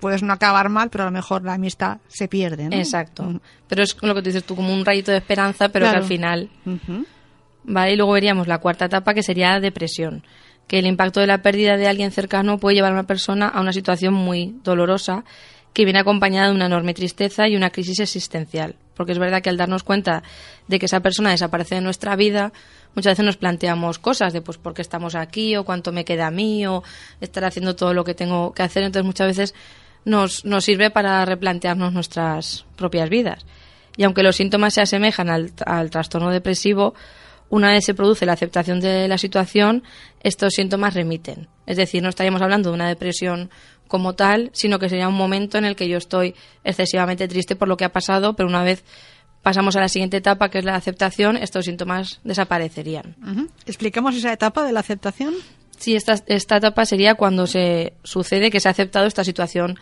puedes 0.00 0.22
no 0.22 0.32
acabar 0.32 0.68
mal, 0.68 0.90
pero 0.90 1.04
a 1.04 1.06
lo 1.06 1.12
mejor 1.12 1.44
la 1.44 1.54
amistad 1.54 1.98
se 2.08 2.28
pierde, 2.28 2.68
¿no? 2.68 2.76
Exacto. 2.76 3.24
Mm. 3.24 3.40
Pero 3.68 3.82
es 3.82 3.96
lo 4.00 4.14
que 4.14 4.22
dices 4.22 4.44
tú, 4.44 4.56
como 4.56 4.72
un 4.72 4.84
rayito 4.84 5.10
de 5.10 5.18
esperanza, 5.18 5.68
pero 5.68 5.90
que 5.90 5.96
al 5.96 6.04
final... 6.04 6.50
Vale, 7.64 7.92
y 7.92 7.96
luego 7.96 8.12
veríamos 8.12 8.48
la 8.48 8.58
cuarta 8.58 8.86
etapa 8.86 9.12
que 9.12 9.22
sería 9.22 9.60
depresión, 9.60 10.24
que 10.66 10.78
el 10.78 10.86
impacto 10.86 11.20
de 11.20 11.26
la 11.26 11.42
pérdida 11.42 11.76
de 11.76 11.86
alguien 11.86 12.10
cercano 12.12 12.58
puede 12.58 12.76
llevar 12.76 12.92
a 12.92 12.94
una 12.94 13.06
persona 13.06 13.46
a 13.46 13.60
una 13.60 13.74
situación 13.74 14.14
muy 14.14 14.56
dolorosa 14.64 15.24
que 15.74 15.84
viene 15.84 16.00
acompañada 16.00 16.48
de 16.48 16.54
una 16.54 16.66
enorme 16.66 16.94
tristeza 16.94 17.46
y 17.46 17.56
una 17.56 17.70
crisis 17.70 18.00
existencial. 18.00 18.76
Porque 18.94 19.12
es 19.12 19.18
verdad 19.18 19.42
que 19.42 19.50
al 19.50 19.56
darnos 19.56 19.82
cuenta 19.82 20.22
de 20.66 20.78
que 20.78 20.86
esa 20.86 21.00
persona 21.00 21.30
desaparece 21.30 21.76
de 21.76 21.80
nuestra 21.82 22.16
vida, 22.16 22.52
muchas 22.94 23.12
veces 23.12 23.24
nos 23.24 23.36
planteamos 23.36 23.98
cosas 23.98 24.32
de 24.32 24.40
pues 24.40 24.58
por 24.58 24.74
qué 24.74 24.82
estamos 24.82 25.14
aquí 25.14 25.54
o 25.56 25.64
cuánto 25.64 25.92
me 25.92 26.04
queda 26.04 26.28
a 26.28 26.30
mí 26.30 26.66
o 26.66 26.82
estar 27.20 27.44
haciendo 27.44 27.76
todo 27.76 27.94
lo 27.94 28.02
que 28.02 28.14
tengo 28.14 28.52
que 28.54 28.62
hacer. 28.62 28.82
Entonces 28.82 29.06
muchas 29.06 29.28
veces 29.28 29.54
nos, 30.08 30.44
nos 30.44 30.64
sirve 30.64 30.90
para 30.90 31.24
replantearnos 31.24 31.92
nuestras 31.92 32.64
propias 32.76 33.08
vidas. 33.08 33.46
Y 33.96 34.04
aunque 34.04 34.22
los 34.22 34.36
síntomas 34.36 34.74
se 34.74 34.80
asemejan 34.80 35.28
al, 35.28 35.52
al 35.66 35.90
trastorno 35.90 36.30
depresivo, 36.30 36.94
una 37.50 37.72
vez 37.72 37.84
se 37.84 37.94
produce 37.94 38.26
la 38.26 38.32
aceptación 38.32 38.80
de 38.80 39.08
la 39.08 39.18
situación, 39.18 39.82
estos 40.22 40.54
síntomas 40.54 40.94
remiten. 40.94 41.48
Es 41.66 41.76
decir, 41.76 42.02
no 42.02 42.08
estaríamos 42.08 42.42
hablando 42.42 42.70
de 42.70 42.74
una 42.74 42.88
depresión 42.88 43.50
como 43.86 44.14
tal, 44.14 44.50
sino 44.52 44.78
que 44.78 44.88
sería 44.88 45.08
un 45.08 45.14
momento 45.14 45.58
en 45.58 45.64
el 45.64 45.74
que 45.74 45.88
yo 45.88 45.96
estoy 45.96 46.34
excesivamente 46.62 47.26
triste 47.26 47.56
por 47.56 47.68
lo 47.68 47.76
que 47.76 47.84
ha 47.84 47.92
pasado, 47.92 48.36
pero 48.36 48.48
una 48.48 48.62
vez 48.62 48.84
pasamos 49.42 49.76
a 49.76 49.80
la 49.80 49.88
siguiente 49.88 50.18
etapa, 50.18 50.50
que 50.50 50.58
es 50.58 50.64
la 50.64 50.74
aceptación, 50.74 51.36
estos 51.36 51.64
síntomas 51.64 52.20
desaparecerían. 52.22 53.16
¿Explicamos 53.66 54.14
esa 54.14 54.32
etapa 54.32 54.64
de 54.64 54.72
la 54.72 54.80
aceptación? 54.80 55.34
Sí, 55.78 55.94
esta, 55.94 56.16
esta 56.26 56.56
etapa 56.56 56.84
sería 56.84 57.14
cuando 57.14 57.46
se 57.46 57.94
sucede 58.02 58.50
que 58.50 58.60
se 58.60 58.68
ha 58.68 58.72
aceptado 58.72 59.06
esta 59.06 59.24
situación 59.24 59.78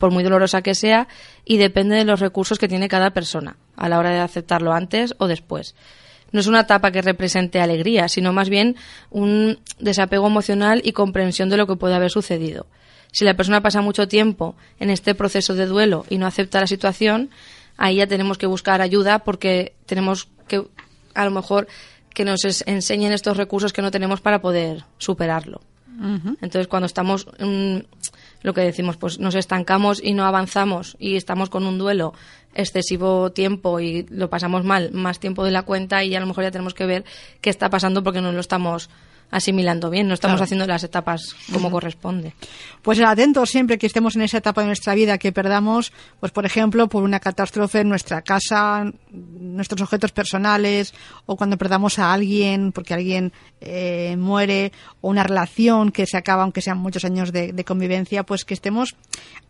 por 0.00 0.10
muy 0.10 0.24
dolorosa 0.24 0.62
que 0.62 0.74
sea, 0.74 1.06
y 1.44 1.58
depende 1.58 1.94
de 1.94 2.04
los 2.04 2.18
recursos 2.18 2.58
que 2.58 2.66
tiene 2.66 2.88
cada 2.88 3.10
persona 3.10 3.56
a 3.76 3.88
la 3.88 4.00
hora 4.00 4.10
de 4.10 4.18
aceptarlo 4.18 4.72
antes 4.72 5.14
o 5.18 5.28
después 5.28 5.76
no 6.32 6.40
es 6.40 6.46
una 6.46 6.60
etapa 6.60 6.90
que 6.90 7.02
represente 7.02 7.60
alegría, 7.60 8.08
sino 8.08 8.32
más 8.32 8.48
bien 8.48 8.76
un 9.10 9.58
desapego 9.78 10.26
emocional 10.26 10.80
y 10.84 10.92
comprensión 10.92 11.48
de 11.48 11.56
lo 11.56 11.66
que 11.66 11.76
puede 11.76 11.94
haber 11.94 12.10
sucedido. 12.10 12.66
Si 13.12 13.24
la 13.24 13.34
persona 13.34 13.60
pasa 13.60 13.80
mucho 13.80 14.06
tiempo 14.06 14.54
en 14.78 14.90
este 14.90 15.14
proceso 15.14 15.54
de 15.54 15.66
duelo 15.66 16.04
y 16.08 16.18
no 16.18 16.26
acepta 16.26 16.60
la 16.60 16.66
situación, 16.66 17.30
ahí 17.76 17.96
ya 17.96 18.06
tenemos 18.06 18.38
que 18.38 18.46
buscar 18.46 18.80
ayuda 18.80 19.20
porque 19.20 19.74
tenemos 19.86 20.28
que, 20.46 20.64
a 21.14 21.24
lo 21.24 21.30
mejor, 21.32 21.66
que 22.14 22.24
nos 22.24 22.44
enseñen 22.66 23.12
estos 23.12 23.36
recursos 23.36 23.72
que 23.72 23.82
no 23.82 23.90
tenemos 23.90 24.20
para 24.20 24.40
poder 24.40 24.84
superarlo. 24.98 25.60
Entonces, 26.40 26.66
cuando 26.66 26.86
estamos, 26.86 27.26
lo 28.42 28.54
que 28.54 28.62
decimos, 28.62 28.96
pues 28.96 29.18
nos 29.18 29.34
estancamos 29.34 30.00
y 30.02 30.14
no 30.14 30.24
avanzamos 30.24 30.96
y 30.98 31.16
estamos 31.16 31.50
con 31.50 31.66
un 31.66 31.78
duelo 31.78 32.14
excesivo 32.54 33.30
tiempo 33.32 33.80
y 33.80 34.06
lo 34.10 34.28
pasamos 34.28 34.64
mal 34.64 34.90
más 34.92 35.20
tiempo 35.20 35.44
de 35.44 35.50
la 35.50 35.62
cuenta 35.62 36.02
y 36.04 36.14
a 36.14 36.20
lo 36.20 36.26
mejor 36.26 36.44
ya 36.44 36.50
tenemos 36.50 36.74
que 36.74 36.86
ver 36.86 37.04
qué 37.40 37.50
está 37.50 37.70
pasando 37.70 38.02
porque 38.02 38.20
no 38.20 38.32
lo 38.32 38.40
estamos 38.40 38.90
asimilando 39.30 39.90
bien, 39.90 40.08
no 40.08 40.14
estamos 40.14 40.40
haciendo 40.40 40.66
las 40.66 40.84
etapas 40.84 41.34
como 41.52 41.70
corresponde. 41.70 42.34
Pues 42.82 43.00
atentos 43.00 43.50
siempre 43.50 43.78
que 43.78 43.86
estemos 43.86 44.16
en 44.16 44.22
esa 44.22 44.38
etapa 44.38 44.60
de 44.62 44.66
nuestra 44.66 44.94
vida 44.94 45.18
que 45.18 45.32
perdamos, 45.32 45.92
pues 46.18 46.32
por 46.32 46.46
ejemplo, 46.46 46.88
por 46.88 47.02
una 47.02 47.20
catástrofe 47.20 47.80
en 47.80 47.88
nuestra 47.88 48.22
casa, 48.22 48.90
nuestros 49.10 49.80
objetos 49.82 50.12
personales, 50.12 50.94
o 51.26 51.36
cuando 51.36 51.58
perdamos 51.58 51.98
a 51.98 52.12
alguien 52.12 52.72
porque 52.72 52.94
alguien 52.94 53.32
eh, 53.60 54.16
muere, 54.18 54.72
o 55.00 55.10
una 55.10 55.22
relación 55.22 55.92
que 55.92 56.06
se 56.06 56.16
acaba, 56.16 56.42
aunque 56.42 56.62
sean 56.62 56.78
muchos 56.78 57.04
años 57.04 57.32
de, 57.32 57.64
convivencia, 57.64 58.24
pues 58.24 58.44
que 58.44 58.54
estemos 58.54 58.96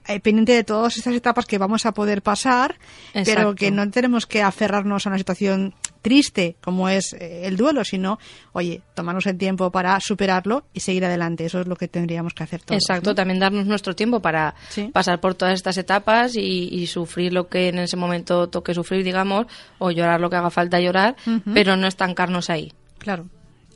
eh, 0.06 0.20
pendientes 0.20 0.56
de 0.56 0.64
todas 0.64 0.96
estas 0.96 1.14
etapas 1.14 1.46
que 1.46 1.58
vamos 1.58 1.86
a 1.86 1.92
poder 1.92 2.22
pasar, 2.22 2.76
pero 3.12 3.54
que 3.54 3.70
no 3.70 3.88
tenemos 3.90 4.26
que 4.26 4.42
aferrarnos 4.42 5.06
a 5.06 5.10
una 5.10 5.18
situación 5.18 5.74
triste 6.02 6.56
como 6.60 6.88
es 6.88 7.12
eh, 7.12 7.46
el 7.46 7.56
duelo, 7.56 7.84
sino, 7.84 8.18
oye, 8.52 8.82
tomarnos 8.94 9.26
el 9.26 9.36
tiempo 9.36 9.70
para 9.70 9.98
superarlo 10.00 10.64
y 10.72 10.80
seguir 10.80 11.04
adelante. 11.04 11.44
Eso 11.44 11.60
es 11.60 11.66
lo 11.66 11.76
que 11.76 11.88
tendríamos 11.88 12.34
que 12.34 12.42
hacer 12.42 12.62
todos. 12.62 12.82
Exacto, 12.82 13.14
también 13.14 13.38
darnos 13.38 13.66
nuestro 13.66 13.94
tiempo 13.94 14.20
para 14.20 14.54
pasar 14.92 15.20
por 15.20 15.34
todas 15.34 15.54
estas 15.54 15.76
etapas 15.78 16.36
y, 16.36 16.86
sufrir 16.90 17.32
lo 17.32 17.46
que 17.46 17.68
en 17.68 17.78
ese 17.78 17.96
momento 17.96 18.48
toque 18.48 18.74
sufrir, 18.74 19.04
digamos, 19.04 19.46
o 19.78 19.90
llorar 19.90 20.20
lo 20.20 20.28
que 20.28 20.36
haga 20.36 20.50
falta 20.50 20.80
llorar, 20.80 21.14
pero 21.54 21.76
no 21.76 21.86
estancarnos 21.86 22.50
ahí. 22.50 22.72
Claro 22.98 23.26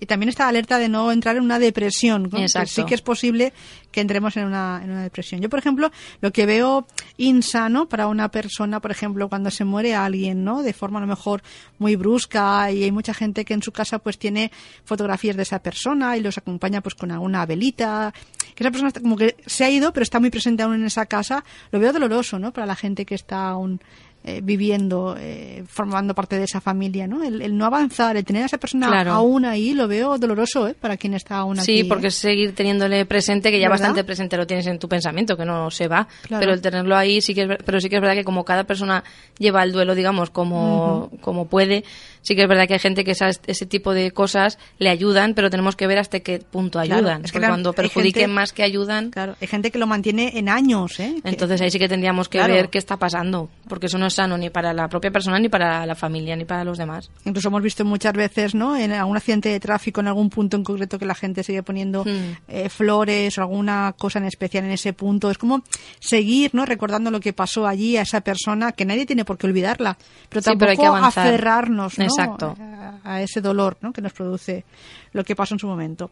y 0.04 0.06
también 0.06 0.28
está 0.28 0.49
alerta 0.49 0.78
de 0.78 0.90
no 0.90 1.11
entrar 1.11 1.37
en 1.37 1.44
una 1.44 1.58
depresión. 1.58 2.30
sí 2.66 2.84
que 2.84 2.94
es 2.94 3.00
posible 3.00 3.54
que 3.90 4.02
entremos 4.02 4.37
en 4.37 4.44
una, 4.44 4.82
en 4.84 4.90
una 4.90 5.02
depresión. 5.02 5.40
Yo, 5.40 5.49
por 5.49 5.58
ejemplo, 5.58 5.90
lo 6.20 6.30
que 6.30 6.44
veo 6.44 6.87
insano 7.16 7.88
para 7.88 8.06
una 8.06 8.28
persona, 8.28 8.80
por 8.80 8.90
ejemplo, 8.90 9.30
cuando 9.30 9.50
se 9.50 9.64
muere 9.64 9.94
alguien, 9.94 10.44
¿no? 10.44 10.62
De 10.62 10.75
forma 10.75 10.99
a 10.99 11.00
lo 11.00 11.06
mejor 11.06 11.42
muy 11.78 11.96
brusca 11.96 12.70
y 12.70 12.82
hay 12.82 12.92
mucha 12.92 13.14
gente 13.14 13.46
que 13.46 13.54
en 13.54 13.62
su 13.62 13.73
casa 13.73 13.99
pues 13.99 14.18
tiene 14.18 14.52
fotografías 14.84 15.37
de 15.37 15.44
esa 15.44 15.61
persona 15.61 16.18
y 16.18 16.20
los 16.20 16.37
acompaña 16.37 16.82
pues 16.82 16.94
con 16.94 17.11
alguna 17.11 17.46
velita. 17.46 18.12
Que 18.54 18.62
esa 18.62 18.70
persona 18.70 18.90
como 18.92 19.16
que 19.16 19.37
se 19.46 19.64
ha 19.64 19.70
ido 19.70 19.90
pero 19.94 20.02
está 20.02 20.20
muy 20.20 20.28
presente 20.28 20.64
aún 20.64 20.75
en 20.75 20.84
esa 20.84 21.06
casa. 21.06 21.44
Lo 21.70 21.80
veo 21.80 21.94
doloroso, 21.94 22.38
¿no? 22.38 22.52
Para 22.52 22.66
la 22.66 22.76
gente 22.76 23.06
que 23.06 23.14
está 23.14 23.49
aún 23.49 23.80
eh, 24.26 24.40
viviendo, 24.43 25.16
eh, 25.19 25.64
formando 25.66 26.14
parte 26.14 26.38
de 26.38 26.45
esa 26.45 26.59
familia, 26.59 27.07
¿no? 27.07 27.23
El, 27.23 27.54
no 27.59 27.66
avanzar, 27.66 28.16
el 28.16 28.25
tener 28.25 28.45
a 28.45 28.47
esa 28.47 28.57
persona 28.57 29.02
aún 29.12 29.45
ahí, 29.45 29.75
lo 29.75 29.87
veo 29.87 30.16
doloroso, 30.16 30.66
¿eh? 30.66 30.75
Para 30.75 30.97
quien 30.97 31.12
está 31.12 31.37
aún 31.37 31.59
aquí. 31.59 31.83
Sí, 31.83 31.85
porque 31.85 32.11
seguir 32.11 32.54
teniéndole 32.54 33.04
presente, 33.04 33.50
que 33.50 33.61
ya 33.61 33.69
bastante 33.69 34.02
presente 34.02 34.38
lo 34.38 34.47
tienes 34.47 34.66
en 34.66 34.78
tu 34.78 34.88
pensamiento, 34.88 35.37
que 35.37 35.45
no 35.45 35.71
se 35.71 35.88
va, 35.88 36.09
pero 36.26 36.54
el 36.54 36.62
tenerlo 36.62 36.97
ahí 36.97 37.21
sí 37.21 37.35
que 37.35 37.43
es, 37.43 37.49
pero 37.66 37.81
sí 37.81 37.90
que 37.90 37.97
es 37.97 38.00
verdad 38.00 38.14
que 38.14 38.25
como 38.25 38.47
cada 38.47 38.64
persona 38.64 39.04
lleva 39.38 39.62
el 39.62 39.73
duelo, 39.73 39.95
digamos, 39.95 40.31
como, 40.31 41.11
como 41.21 41.47
puede, 41.47 41.85
sí 42.23 42.35
que 42.35 42.45
es 42.45 42.49
verdad 42.49 42.66
que 42.66 42.73
hay 42.73 42.81
gente 42.81 43.04
que 43.04 43.12
ese 43.12 43.66
tipo 43.66 43.93
de 43.93 44.11
cosas 44.11 44.59
le 44.78 44.88
ayudan, 44.88 45.35
pero 45.35 45.50
tenemos 45.50 45.76
que 45.76 45.87
ver 45.87 45.99
hasta 45.99 46.21
qué 46.21 46.38
punto 46.38 46.78
ayudan. 46.78 47.26
es 47.26 47.33
que 47.33 47.40
cuando 47.40 47.75
perjudiquen 47.75 48.33
más 48.33 48.54
que 48.54 48.62
ayudan. 48.62 49.11
Claro, 49.11 49.37
hay 49.38 49.49
gente 49.49 49.71
que 49.71 49.78
lo 49.78 49.87
mantiene 49.87 50.38
en 50.38 50.49
años, 50.49 50.99
¿eh? 50.99 51.14
Entonces 51.25 51.61
ahí 51.61 51.71
sí 51.71 51.78
que 51.78 51.90
tendríamos 51.90 52.31
que 52.31 52.43
ver 52.43 52.71
qué 52.71 52.78
está 52.78 52.97
pasando, 52.97 53.50
porque 53.69 53.87
eso 53.87 53.99
no 53.99 54.07
es 54.07 54.13
sano 54.14 54.38
ni 54.38 54.50
para 54.50 54.73
la 54.73 54.88
propia 54.88 55.11
persona, 55.11 55.38
ni 55.38 55.49
para 55.49 55.85
la 55.87 55.94
familia, 55.94 56.37
ni 56.37 56.44
para 56.44 56.64
los 56.64 56.78
demás. 56.78 57.11
Incluso 57.25 57.49
hemos 57.49 57.62
visto 57.62 57.85
muchas 57.85 58.12
veces, 58.12 58.54
¿no? 58.54 58.76
En 58.76 58.92
algún 58.92 59.16
accidente 59.16 59.49
de 59.49 59.61
tráfico, 59.61 60.00
en 60.00 60.09
algún 60.09 60.30
punto 60.30 60.56
en 60.56 60.64
concreto, 60.64 60.99
que 60.99 61.06
la 61.06 61.14
gente 61.14 61.42
sigue 61.42 61.62
poniendo 61.62 62.04
hmm. 62.04 62.37
eh, 62.49 62.68
flores 62.68 63.37
o 63.38 63.42
alguna 63.42 63.94
cosa 63.99 64.18
en 64.18 64.26
especial 64.26 64.64
en 64.64 64.71
ese 64.71 64.92
punto. 64.92 65.30
Es 65.30 65.38
como 65.38 65.62
seguir, 66.00 66.54
¿no? 66.54 66.64
Recordando 66.64 67.11
lo 67.11 67.21
que 67.21 67.33
pasó 67.33 67.66
allí 67.66 67.97
a 67.97 68.02
esa 68.02 68.21
persona, 68.21 68.73
que 68.73 68.85
nadie 68.85 69.06
tiene 69.06 69.25
por 69.25 69.38
qué 69.38 69.47
olvidarla, 69.47 69.99
pero 70.28 70.42
tampoco 70.42 70.71
hay 70.71 70.76
que 70.76 70.87
aferrarnos, 70.87 71.99
¿no? 71.99 72.04
Exacto. 72.04 72.56
A, 73.04 73.23
ese 73.23 73.40
dolor 73.40 73.76
¿no? 73.80 73.92
que 73.92 74.00
nos 74.00 74.12
produce 74.12 74.64
lo 75.12 75.25
que 75.25 75.37
pasó 75.37 75.54
en 75.54 75.59
su 75.59 75.66
momento. 75.66 76.11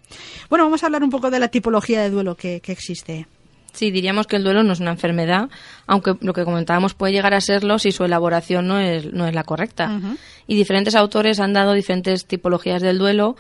Bueno, 0.49 0.65
vamos 0.65 0.83
a 0.83 0.87
hablar 0.87 1.03
un 1.03 1.11
poco 1.11 1.31
de 1.31 1.39
la 1.39 1.49
tipología 1.49 2.03
de 2.03 2.11
duelo 2.11 2.37
que, 2.37 2.61
existe. 2.67 3.27
Sí, 3.73 3.91
diríamos 3.91 4.27
que 4.27 4.37
el 4.37 4.45
duelo 4.45 4.63
no 4.63 4.73
es 4.73 4.81
una 4.81 4.91
enfermedad, 4.91 5.49
aunque 5.87 6.15
lo 6.21 6.33
que 6.35 6.45
comentábamos 6.45 6.95
puede 6.95 7.13
llegar 7.13 7.35
a 7.35 7.41
serlo 7.41 7.79
si 7.79 7.91
su 7.91 8.05
elaboración 8.05 8.67
no 8.67 8.79
es, 8.79 9.13
no 9.13 9.27
es 9.27 9.35
la 9.35 9.45
correcta. 9.45 10.01
Y 10.47 10.57
diferentes 10.57 10.95
autores 10.95 11.41
han 11.41 11.53
dado 11.53 11.73
diferentes 11.73 12.27
tipologías 12.27 12.83
del 12.83 12.99
duelo, 12.99 13.37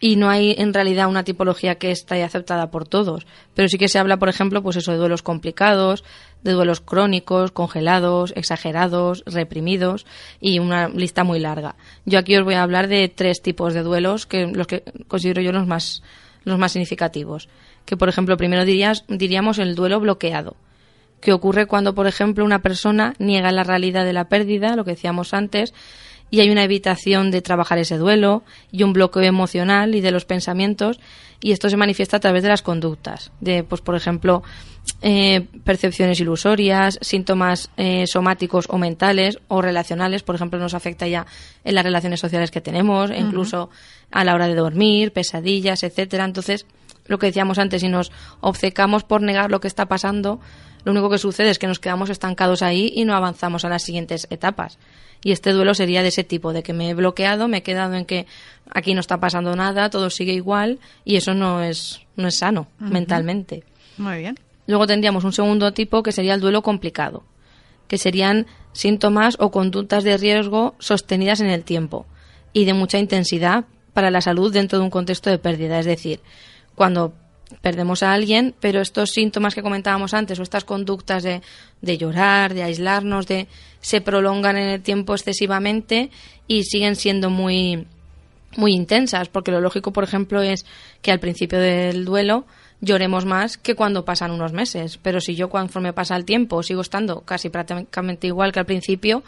y 0.00 0.16
no 0.16 0.30
hay 0.30 0.54
en 0.58 0.72
realidad 0.72 1.08
una 1.08 1.24
tipología 1.24 1.76
que 1.76 1.90
esté 1.90 2.22
aceptada 2.22 2.70
por 2.70 2.86
todos. 2.86 3.26
Pero 3.54 3.68
sí 3.68 3.78
que 3.78 3.88
se 3.88 3.98
habla, 3.98 4.16
por 4.16 4.28
ejemplo, 4.28 4.62
pues 4.62 4.76
eso 4.76 4.92
de 4.92 4.98
duelos 4.98 5.22
complicados, 5.22 6.04
de 6.42 6.52
duelos 6.52 6.80
crónicos, 6.80 7.50
congelados, 7.50 8.32
exagerados, 8.36 9.24
reprimidos 9.26 10.06
y 10.40 10.60
una 10.60 10.88
lista 10.88 11.24
muy 11.24 11.40
larga. 11.40 11.74
Yo 12.04 12.18
aquí 12.18 12.36
os 12.36 12.44
voy 12.44 12.54
a 12.54 12.62
hablar 12.62 12.88
de 12.88 13.08
tres 13.08 13.42
tipos 13.42 13.74
de 13.74 13.82
duelos 13.82 14.26
que 14.26 14.46
los 14.46 14.66
que 14.66 14.84
considero 15.08 15.42
yo 15.42 15.52
los 15.52 15.66
más 15.66 16.02
los 16.44 16.58
más 16.58 16.72
significativos. 16.72 17.48
Que 17.88 17.96
por 17.96 18.10
ejemplo, 18.10 18.36
primero 18.36 18.66
dirías, 18.66 19.06
diríamos 19.08 19.58
el 19.58 19.74
duelo 19.74 19.98
bloqueado, 19.98 20.56
que 21.22 21.32
ocurre 21.32 21.64
cuando, 21.64 21.94
por 21.94 22.06
ejemplo, 22.06 22.44
una 22.44 22.58
persona 22.58 23.14
niega 23.18 23.50
la 23.50 23.64
realidad 23.64 24.04
de 24.04 24.12
la 24.12 24.28
pérdida, 24.28 24.76
lo 24.76 24.84
que 24.84 24.90
decíamos 24.90 25.32
antes, 25.32 25.72
y 26.30 26.40
hay 26.40 26.50
una 26.50 26.64
evitación 26.64 27.30
de 27.30 27.40
trabajar 27.40 27.78
ese 27.78 27.96
duelo 27.96 28.42
y 28.70 28.82
un 28.82 28.92
bloqueo 28.92 29.22
emocional 29.22 29.94
y 29.94 30.02
de 30.02 30.10
los 30.10 30.26
pensamientos 30.26 31.00
y 31.40 31.52
esto 31.52 31.70
se 31.70 31.78
manifiesta 31.78 32.18
a 32.18 32.20
través 32.20 32.42
de 32.42 32.50
las 32.50 32.60
conductas 32.60 33.32
de 33.40 33.64
pues 33.64 33.80
por 33.80 33.96
ejemplo 33.96 34.42
eh, 35.00 35.46
percepciones 35.64 36.20
ilusorias 36.20 36.98
síntomas 37.00 37.70
eh, 37.78 38.06
somáticos 38.06 38.66
o 38.68 38.76
mentales 38.76 39.38
o 39.48 39.62
relacionales 39.62 40.22
por 40.22 40.34
ejemplo 40.34 40.58
nos 40.58 40.74
afecta 40.74 41.08
ya 41.08 41.24
en 41.64 41.74
las 41.74 41.84
relaciones 41.84 42.20
sociales 42.20 42.50
que 42.50 42.60
tenemos 42.60 43.10
incluso 43.10 43.70
a 44.10 44.22
la 44.22 44.34
hora 44.34 44.48
de 44.48 44.54
dormir 44.54 45.12
pesadillas 45.12 45.82
etcétera. 45.82 46.26
Entonces 46.26 46.66
lo 47.08 47.18
que 47.18 47.26
decíamos 47.26 47.58
antes 47.58 47.80
si 47.80 47.88
nos 47.88 48.12
obcecamos 48.40 49.02
por 49.02 49.20
negar 49.20 49.50
lo 49.50 49.60
que 49.60 49.68
está 49.68 49.86
pasando 49.86 50.40
lo 50.84 50.92
único 50.92 51.10
que 51.10 51.18
sucede 51.18 51.50
es 51.50 51.58
que 51.58 51.66
nos 51.66 51.80
quedamos 51.80 52.08
estancados 52.08 52.62
ahí 52.62 52.92
y 52.94 53.04
no 53.04 53.14
avanzamos 53.14 53.64
a 53.64 53.68
las 53.68 53.82
siguientes 53.82 54.28
etapas 54.30 54.78
y 55.22 55.32
este 55.32 55.52
duelo 55.52 55.74
sería 55.74 56.02
de 56.02 56.08
ese 56.08 56.24
tipo, 56.24 56.52
de 56.52 56.62
que 56.62 56.72
me 56.72 56.90
he 56.90 56.94
bloqueado, 56.94 57.48
me 57.48 57.58
he 57.58 57.62
quedado 57.62 57.94
en 57.94 58.04
que 58.04 58.26
aquí 58.70 58.94
no 58.94 59.00
está 59.00 59.18
pasando 59.18 59.54
nada, 59.56 59.90
todo 59.90 60.10
sigue 60.10 60.32
igual 60.32 60.78
y 61.04 61.16
eso 61.16 61.34
no 61.34 61.62
es, 61.62 62.00
no 62.16 62.28
es 62.28 62.38
sano 62.38 62.68
mentalmente. 62.78 63.64
Muy 63.96 64.18
bien. 64.18 64.38
Luego 64.66 64.86
tendríamos 64.86 65.24
un 65.24 65.32
segundo 65.32 65.72
tipo 65.72 66.02
que 66.02 66.12
sería 66.12 66.34
el 66.34 66.40
duelo 66.40 66.62
complicado, 66.62 67.24
que 67.88 67.98
serían 67.98 68.46
síntomas 68.72 69.36
o 69.40 69.50
conductas 69.50 70.04
de 70.04 70.16
riesgo 70.16 70.74
sostenidas 70.78 71.40
en 71.40 71.48
el 71.48 71.64
tiempo 71.64 72.06
y 72.52 72.64
de 72.64 72.74
mucha 72.74 72.98
intensidad 72.98 73.64
para 73.94 74.10
la 74.10 74.20
salud 74.20 74.52
dentro 74.52 74.78
de 74.78 74.84
un 74.84 74.90
contexto 74.90 75.30
de 75.30 75.38
pérdida. 75.38 75.80
Es 75.80 75.86
decir, 75.86 76.20
cuando 76.78 77.12
perdemos 77.60 78.02
a 78.02 78.12
alguien, 78.14 78.54
pero 78.60 78.80
estos 78.80 79.10
síntomas 79.10 79.54
que 79.54 79.62
comentábamos 79.62 80.14
antes 80.14 80.38
o 80.38 80.42
estas 80.42 80.64
conductas 80.64 81.22
de, 81.22 81.42
de, 81.82 81.98
llorar, 81.98 82.54
de 82.54 82.62
aislarnos, 82.62 83.26
de 83.26 83.48
se 83.80 84.00
prolongan 84.00 84.56
en 84.56 84.68
el 84.68 84.82
tiempo 84.82 85.14
excesivamente 85.14 86.10
y 86.46 86.64
siguen 86.64 86.96
siendo 86.96 87.28
muy 87.28 87.86
muy 88.56 88.72
intensas, 88.72 89.28
porque 89.28 89.50
lo 89.50 89.60
lógico, 89.60 89.92
por 89.92 90.04
ejemplo, 90.04 90.40
es 90.40 90.64
que 91.02 91.12
al 91.12 91.20
principio 91.20 91.58
del 91.58 92.06
duelo 92.06 92.46
lloremos 92.80 93.24
más 93.24 93.58
que 93.58 93.74
cuando 93.74 94.04
pasan 94.04 94.30
unos 94.30 94.52
meses. 94.52 94.98
Pero 95.02 95.20
si 95.20 95.34
yo 95.34 95.48
conforme 95.48 95.92
pasa 95.92 96.16
el 96.16 96.24
tiempo 96.24 96.62
sigo 96.62 96.80
estando 96.80 97.22
casi 97.22 97.48
prácticamente 97.48 98.26
igual 98.26 98.52
que 98.52 98.60
al 98.60 98.66
principio, 98.66 99.22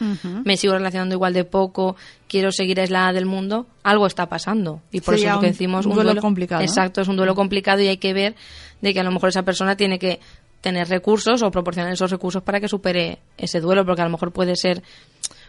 me 0.44 0.56
sigo 0.56 0.74
relacionando 0.74 1.14
igual 1.14 1.32
de 1.32 1.44
poco, 1.44 1.96
quiero 2.28 2.52
seguir 2.52 2.80
aislada 2.80 3.12
del 3.12 3.26
mundo, 3.26 3.66
algo 3.82 4.06
está 4.06 4.26
pasando. 4.26 4.80
Y 4.92 5.00
por 5.00 5.14
eso 5.14 5.26
es 5.26 5.34
lo 5.34 5.40
que 5.40 5.48
decimos 5.48 5.86
un, 5.86 5.94
duelo, 5.94 6.20
complicado. 6.20 6.62
Exacto, 6.62 7.00
es 7.00 7.08
un 7.08 7.16
duelo 7.16 7.34
complicado 7.34 7.80
y 7.80 7.88
hay 7.88 7.98
que 7.98 8.12
ver 8.12 8.34
de 8.80 8.94
que 8.94 9.00
a 9.00 9.04
lo 9.04 9.10
mejor 9.10 9.30
esa 9.30 9.42
persona 9.42 9.76
tiene 9.76 9.98
que 9.98 10.20
tener 10.60 10.88
recursos 10.88 11.42
o 11.42 11.50
proporcionar 11.50 11.92
esos 11.92 12.10
recursos 12.10 12.42
para 12.42 12.60
que 12.60 12.68
supere 12.68 13.18
ese 13.38 13.60
duelo, 13.60 13.84
porque 13.84 14.02
a 14.02 14.04
lo 14.04 14.10
mejor 14.10 14.32
puede 14.32 14.56
ser 14.56 14.82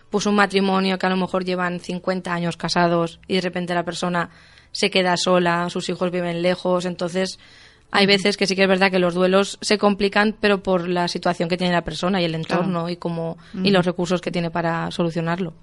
pues 0.10 0.26
un 0.26 0.36
matrimonio 0.36 0.98
que 0.98 1.06
a 1.06 1.10
lo 1.10 1.18
mejor 1.18 1.46
llevan 1.46 1.80
50 1.80 2.34
años 2.34 2.58
casados 2.58 3.20
y 3.28 3.36
de 3.36 3.42
repente 3.42 3.74
la 3.74 3.84
persona 3.84 4.30
se 4.72 4.90
queda 4.90 5.16
sola, 5.18 5.70
sus 5.70 5.90
hijos 5.90 6.12
viven 6.12 6.42
lejos, 6.42 6.86
entonces 6.86 7.40
hay 7.92 8.06
veces 8.06 8.38
que 8.38 8.48
sí 8.48 8.56
que 8.56 8.64
es 8.64 8.68
verdad 8.68 8.90
que 8.90 9.00
los 9.00 9.14
duelos 9.14 9.58
se 9.62 9.78
complican, 9.78 10.36
pero 10.40 10.64
por 10.64 10.88
la 10.88 11.08
situación 11.08 11.50
que 11.50 11.58
tiene 11.58 11.74
la 11.74 11.84
persona 11.84 12.22
y 12.22 12.26
el 12.26 12.36
entorno 12.36 12.90
y 12.90 12.96
como 12.96 13.38
y 13.64 13.70
los 13.70 13.86
recursos 13.86 14.22
que 14.22 14.32
tiene 14.32 14.50
para 14.50 14.90
solucionarlo. 14.92 15.54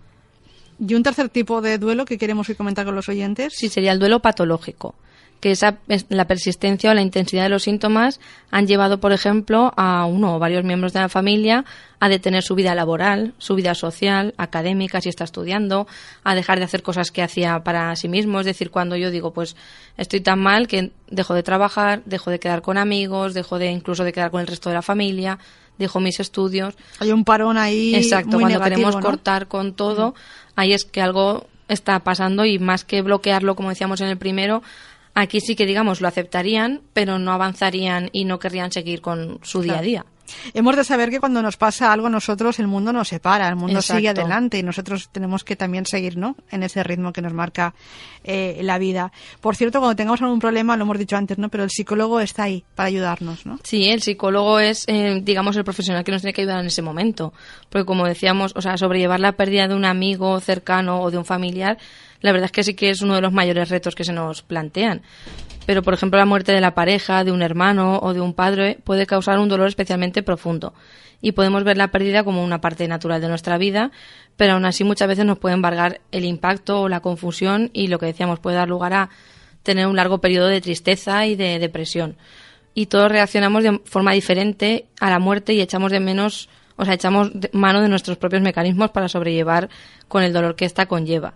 ¿Y 0.78 0.94
un 0.94 1.02
tercer 1.02 1.28
tipo 1.28 1.60
de 1.60 1.78
duelo 1.78 2.04
que 2.04 2.18
queremos 2.18 2.48
comentar 2.56 2.84
con 2.84 2.94
los 2.94 3.08
oyentes? 3.08 3.54
Sí, 3.56 3.68
sería 3.68 3.92
el 3.92 3.98
duelo 3.98 4.20
patológico 4.20 4.94
que 5.40 5.52
esa, 5.52 5.78
la 6.08 6.26
persistencia 6.26 6.90
o 6.90 6.94
la 6.94 7.02
intensidad 7.02 7.44
de 7.44 7.48
los 7.48 7.62
síntomas 7.62 8.20
han 8.50 8.66
llevado, 8.66 8.98
por 8.98 9.12
ejemplo, 9.12 9.72
a 9.76 10.04
uno 10.04 10.34
o 10.34 10.38
varios 10.38 10.64
miembros 10.64 10.92
de 10.92 11.00
la 11.00 11.08
familia 11.08 11.64
a 12.00 12.08
detener 12.08 12.42
su 12.42 12.54
vida 12.54 12.74
laboral, 12.74 13.34
su 13.38 13.54
vida 13.54 13.74
social, 13.74 14.34
académica, 14.36 15.00
si 15.00 15.08
está 15.08 15.24
estudiando, 15.24 15.86
a 16.24 16.34
dejar 16.34 16.58
de 16.58 16.64
hacer 16.64 16.82
cosas 16.82 17.10
que 17.10 17.22
hacía 17.22 17.60
para 17.60 17.94
sí 17.96 18.08
mismo. 18.08 18.40
Es 18.40 18.46
decir, 18.46 18.70
cuando 18.70 18.96
yo 18.96 19.10
digo, 19.10 19.32
pues 19.32 19.56
estoy 19.96 20.20
tan 20.20 20.40
mal 20.40 20.66
que 20.66 20.90
dejo 21.08 21.34
de 21.34 21.42
trabajar, 21.42 22.02
dejo 22.04 22.30
de 22.30 22.40
quedar 22.40 22.62
con 22.62 22.78
amigos, 22.78 23.34
dejo 23.34 23.58
de 23.58 23.70
incluso 23.70 24.04
de 24.04 24.12
quedar 24.12 24.30
con 24.30 24.40
el 24.40 24.46
resto 24.46 24.68
de 24.70 24.76
la 24.76 24.82
familia, 24.82 25.38
dejo 25.78 26.00
mis 26.00 26.20
estudios. 26.20 26.74
Hay 26.98 27.12
un 27.12 27.24
parón 27.24 27.58
ahí. 27.58 27.94
Exacto, 27.94 28.38
cuando 28.38 28.60
queremos 28.60 28.96
cortar 28.96 29.46
con 29.46 29.74
todo, 29.74 30.14
ahí 30.56 30.72
es 30.72 30.84
que 30.84 31.00
algo 31.00 31.46
está 31.68 32.00
pasando 32.00 32.44
y 32.44 32.58
más 32.58 32.84
que 32.84 33.02
bloquearlo, 33.02 33.54
como 33.54 33.68
decíamos 33.68 34.00
en 34.00 34.08
el 34.08 34.16
primero, 34.16 34.62
Aquí 35.20 35.40
sí 35.40 35.56
que, 35.56 35.66
digamos, 35.66 36.00
lo 36.00 36.06
aceptarían, 36.06 36.80
pero 36.92 37.18
no 37.18 37.32
avanzarían 37.32 38.08
y 38.12 38.24
no 38.24 38.38
querrían 38.38 38.70
seguir 38.70 39.00
con 39.00 39.40
su 39.42 39.62
día 39.62 39.80
a 39.80 39.82
día. 39.82 40.06
Hemos 40.54 40.76
de 40.76 40.84
saber 40.84 41.10
que 41.10 41.18
cuando 41.18 41.42
nos 41.42 41.56
pasa 41.56 41.92
algo 41.92 42.06
a 42.06 42.10
nosotros, 42.10 42.60
el 42.60 42.68
mundo 42.68 42.92
nos 42.92 43.08
separa, 43.08 43.48
el 43.48 43.56
mundo 43.56 43.82
sigue 43.82 44.10
adelante 44.10 44.58
y 44.58 44.62
nosotros 44.62 45.08
tenemos 45.10 45.42
que 45.42 45.56
también 45.56 45.86
seguir 45.86 46.16
¿no? 46.16 46.36
en 46.52 46.62
ese 46.62 46.84
ritmo 46.84 47.12
que 47.12 47.20
nos 47.20 47.32
marca 47.32 47.74
eh, 48.22 48.60
la 48.62 48.78
vida. 48.78 49.10
Por 49.40 49.56
cierto, 49.56 49.80
cuando 49.80 49.96
tengamos 49.96 50.22
algún 50.22 50.38
problema, 50.38 50.76
lo 50.76 50.84
hemos 50.84 50.98
dicho 50.98 51.16
antes, 51.16 51.36
¿no? 51.36 51.48
pero 51.48 51.64
el 51.64 51.70
psicólogo 51.70 52.20
está 52.20 52.44
ahí 52.44 52.62
para 52.76 52.86
ayudarnos. 52.86 53.44
¿no? 53.44 53.58
Sí, 53.64 53.88
el 53.88 54.02
psicólogo 54.02 54.60
es, 54.60 54.84
eh, 54.86 55.18
digamos, 55.20 55.56
el 55.56 55.64
profesional 55.64 56.04
que 56.04 56.12
nos 56.12 56.22
tiene 56.22 56.32
que 56.32 56.42
ayudar 56.42 56.60
en 56.60 56.66
ese 56.66 56.82
momento. 56.82 57.32
Porque 57.70 57.86
como 57.86 58.06
decíamos, 58.06 58.52
o 58.54 58.62
sea, 58.62 58.76
sobrellevar 58.76 59.18
la 59.18 59.32
pérdida 59.32 59.66
de 59.66 59.74
un 59.74 59.84
amigo 59.84 60.38
cercano 60.38 61.00
o 61.00 61.10
de 61.10 61.18
un 61.18 61.24
familiar 61.24 61.78
la 62.20 62.32
verdad 62.32 62.46
es 62.46 62.52
que 62.52 62.62
sí 62.62 62.74
que 62.74 62.90
es 62.90 63.02
uno 63.02 63.14
de 63.14 63.20
los 63.20 63.32
mayores 63.32 63.68
retos 63.68 63.94
que 63.94 64.04
se 64.04 64.12
nos 64.12 64.42
plantean. 64.42 65.02
Pero, 65.66 65.82
por 65.82 65.94
ejemplo, 65.94 66.18
la 66.18 66.24
muerte 66.24 66.52
de 66.52 66.60
la 66.60 66.74
pareja, 66.74 67.24
de 67.24 67.32
un 67.32 67.42
hermano 67.42 67.98
o 68.02 68.14
de 68.14 68.20
un 68.20 68.32
padre 68.32 68.78
puede 68.84 69.06
causar 69.06 69.38
un 69.38 69.48
dolor 69.48 69.68
especialmente 69.68 70.22
profundo. 70.22 70.72
Y 71.20 71.32
podemos 71.32 71.64
ver 71.64 71.76
la 71.76 71.88
pérdida 71.88 72.24
como 72.24 72.42
una 72.42 72.60
parte 72.60 72.88
natural 72.88 73.20
de 73.20 73.28
nuestra 73.28 73.58
vida, 73.58 73.90
pero 74.36 74.54
aún 74.54 74.64
así 74.64 74.84
muchas 74.84 75.08
veces 75.08 75.26
nos 75.26 75.38
puede 75.38 75.54
embargar 75.54 76.00
el 76.10 76.24
impacto 76.24 76.82
o 76.82 76.88
la 76.88 77.00
confusión 77.00 77.70
y 77.72 77.88
lo 77.88 77.98
que 77.98 78.06
decíamos 78.06 78.40
puede 78.40 78.56
dar 78.56 78.68
lugar 78.68 78.94
a 78.94 79.10
tener 79.62 79.86
un 79.86 79.96
largo 79.96 80.22
periodo 80.22 80.46
de 80.46 80.60
tristeza 80.60 81.26
y 81.26 81.36
de 81.36 81.58
depresión. 81.58 82.16
Y 82.72 82.86
todos 82.86 83.10
reaccionamos 83.10 83.62
de 83.62 83.80
forma 83.84 84.12
diferente 84.12 84.86
a 85.00 85.10
la 85.10 85.18
muerte 85.18 85.52
y 85.52 85.60
echamos 85.60 85.92
de 85.92 86.00
menos 86.00 86.48
o 86.78 86.84
sea, 86.84 86.94
echamos 86.94 87.32
mano 87.52 87.82
de 87.82 87.88
nuestros 87.88 88.16
propios 88.16 88.40
mecanismos 88.40 88.90
para 88.90 89.08
sobrellevar 89.08 89.68
con 90.06 90.22
el 90.22 90.32
dolor 90.32 90.54
que 90.54 90.64
ésta 90.64 90.86
conlleva. 90.86 91.34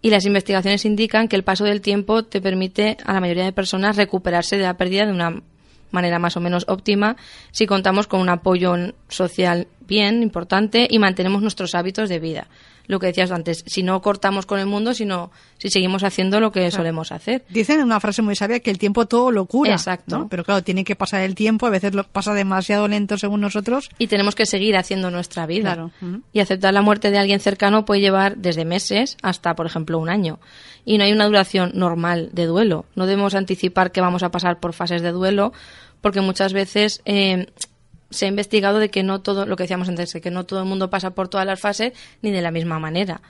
Y 0.00 0.10
las 0.10 0.24
investigaciones 0.24 0.84
indican 0.84 1.26
que 1.26 1.34
el 1.36 1.42
paso 1.42 1.64
del 1.64 1.80
tiempo 1.80 2.22
te 2.22 2.40
permite 2.40 2.96
a 3.04 3.12
la 3.12 3.20
mayoría 3.20 3.44
de 3.44 3.52
personas 3.52 3.96
recuperarse 3.96 4.56
de 4.56 4.62
la 4.62 4.76
pérdida 4.76 5.04
de 5.04 5.12
una 5.12 5.42
manera 5.90 6.18
más 6.18 6.36
o 6.36 6.40
menos 6.40 6.64
óptima 6.68 7.16
si 7.50 7.66
contamos 7.66 8.06
con 8.06 8.20
un 8.20 8.28
apoyo 8.28 8.74
social 9.08 9.66
bien 9.86 10.22
importante 10.22 10.86
y 10.88 10.98
mantenemos 10.98 11.42
nuestros 11.42 11.74
hábitos 11.74 12.08
de 12.08 12.18
vida 12.18 12.48
lo 12.86 12.98
que 12.98 13.08
decías 13.08 13.30
antes, 13.30 13.64
si 13.66 13.82
no 13.82 14.00
cortamos 14.02 14.46
con 14.46 14.58
el 14.58 14.66
mundo, 14.66 14.94
sino 14.94 15.30
si 15.58 15.70
seguimos 15.70 16.04
haciendo 16.04 16.40
lo 16.40 16.52
que 16.52 16.70
solemos 16.70 17.12
hacer. 17.12 17.44
Dicen 17.48 17.82
una 17.82 18.00
frase 18.00 18.22
muy 18.22 18.36
sabia 18.36 18.60
que 18.60 18.70
el 18.70 18.78
tiempo 18.78 19.06
todo 19.06 19.30
lo 19.30 19.46
cura. 19.46 19.72
Exacto. 19.72 20.26
Pero 20.30 20.44
claro, 20.44 20.62
tiene 20.62 20.84
que 20.84 20.96
pasar 20.96 21.22
el 21.22 21.34
tiempo, 21.34 21.66
a 21.66 21.70
veces 21.70 21.94
lo 21.94 22.04
pasa 22.04 22.34
demasiado 22.34 22.88
lento 22.88 23.18
según 23.18 23.40
nosotros. 23.40 23.90
Y 23.98 24.06
tenemos 24.06 24.34
que 24.34 24.46
seguir 24.46 24.76
haciendo 24.76 25.10
nuestra 25.10 25.46
vida. 25.46 25.74
Claro. 25.74 25.90
Y 26.32 26.40
aceptar 26.40 26.74
la 26.74 26.82
muerte 26.82 27.10
de 27.10 27.18
alguien 27.18 27.40
cercano 27.40 27.84
puede 27.84 28.00
llevar 28.00 28.36
desde 28.36 28.64
meses 28.64 29.16
hasta, 29.22 29.54
por 29.54 29.66
ejemplo, 29.66 29.98
un 29.98 30.08
año. 30.08 30.38
Y 30.84 30.98
no 30.98 31.04
hay 31.04 31.12
una 31.12 31.26
duración 31.26 31.72
normal 31.74 32.30
de 32.32 32.46
duelo. 32.46 32.86
No 32.94 33.06
debemos 33.06 33.34
anticipar 33.34 33.92
que 33.92 34.00
vamos 34.00 34.22
a 34.22 34.30
pasar 34.30 34.60
por 34.60 34.72
fases 34.72 35.02
de 35.02 35.12
duelo, 35.12 35.52
porque 36.00 36.20
muchas 36.20 36.52
veces 36.52 37.02
eh, 37.04 37.46
se 38.16 38.26
ha 38.26 38.28
investigado 38.28 38.78
de 38.78 38.90
que 38.90 39.02
no 39.02 39.20
todo, 39.20 39.46
lo 39.46 39.56
que 39.56 39.64
decíamos 39.64 39.88
antes, 39.88 40.12
que 40.12 40.30
no 40.30 40.44
todo 40.44 40.60
el 40.60 40.66
mundo 40.66 40.90
pasa 40.90 41.10
por 41.10 41.28
todas 41.28 41.46
las 41.46 41.60
fases 41.60 41.92
ni 42.22 42.30
de 42.30 42.42
la 42.42 42.50
misma 42.50 42.78
manera. 42.78 43.20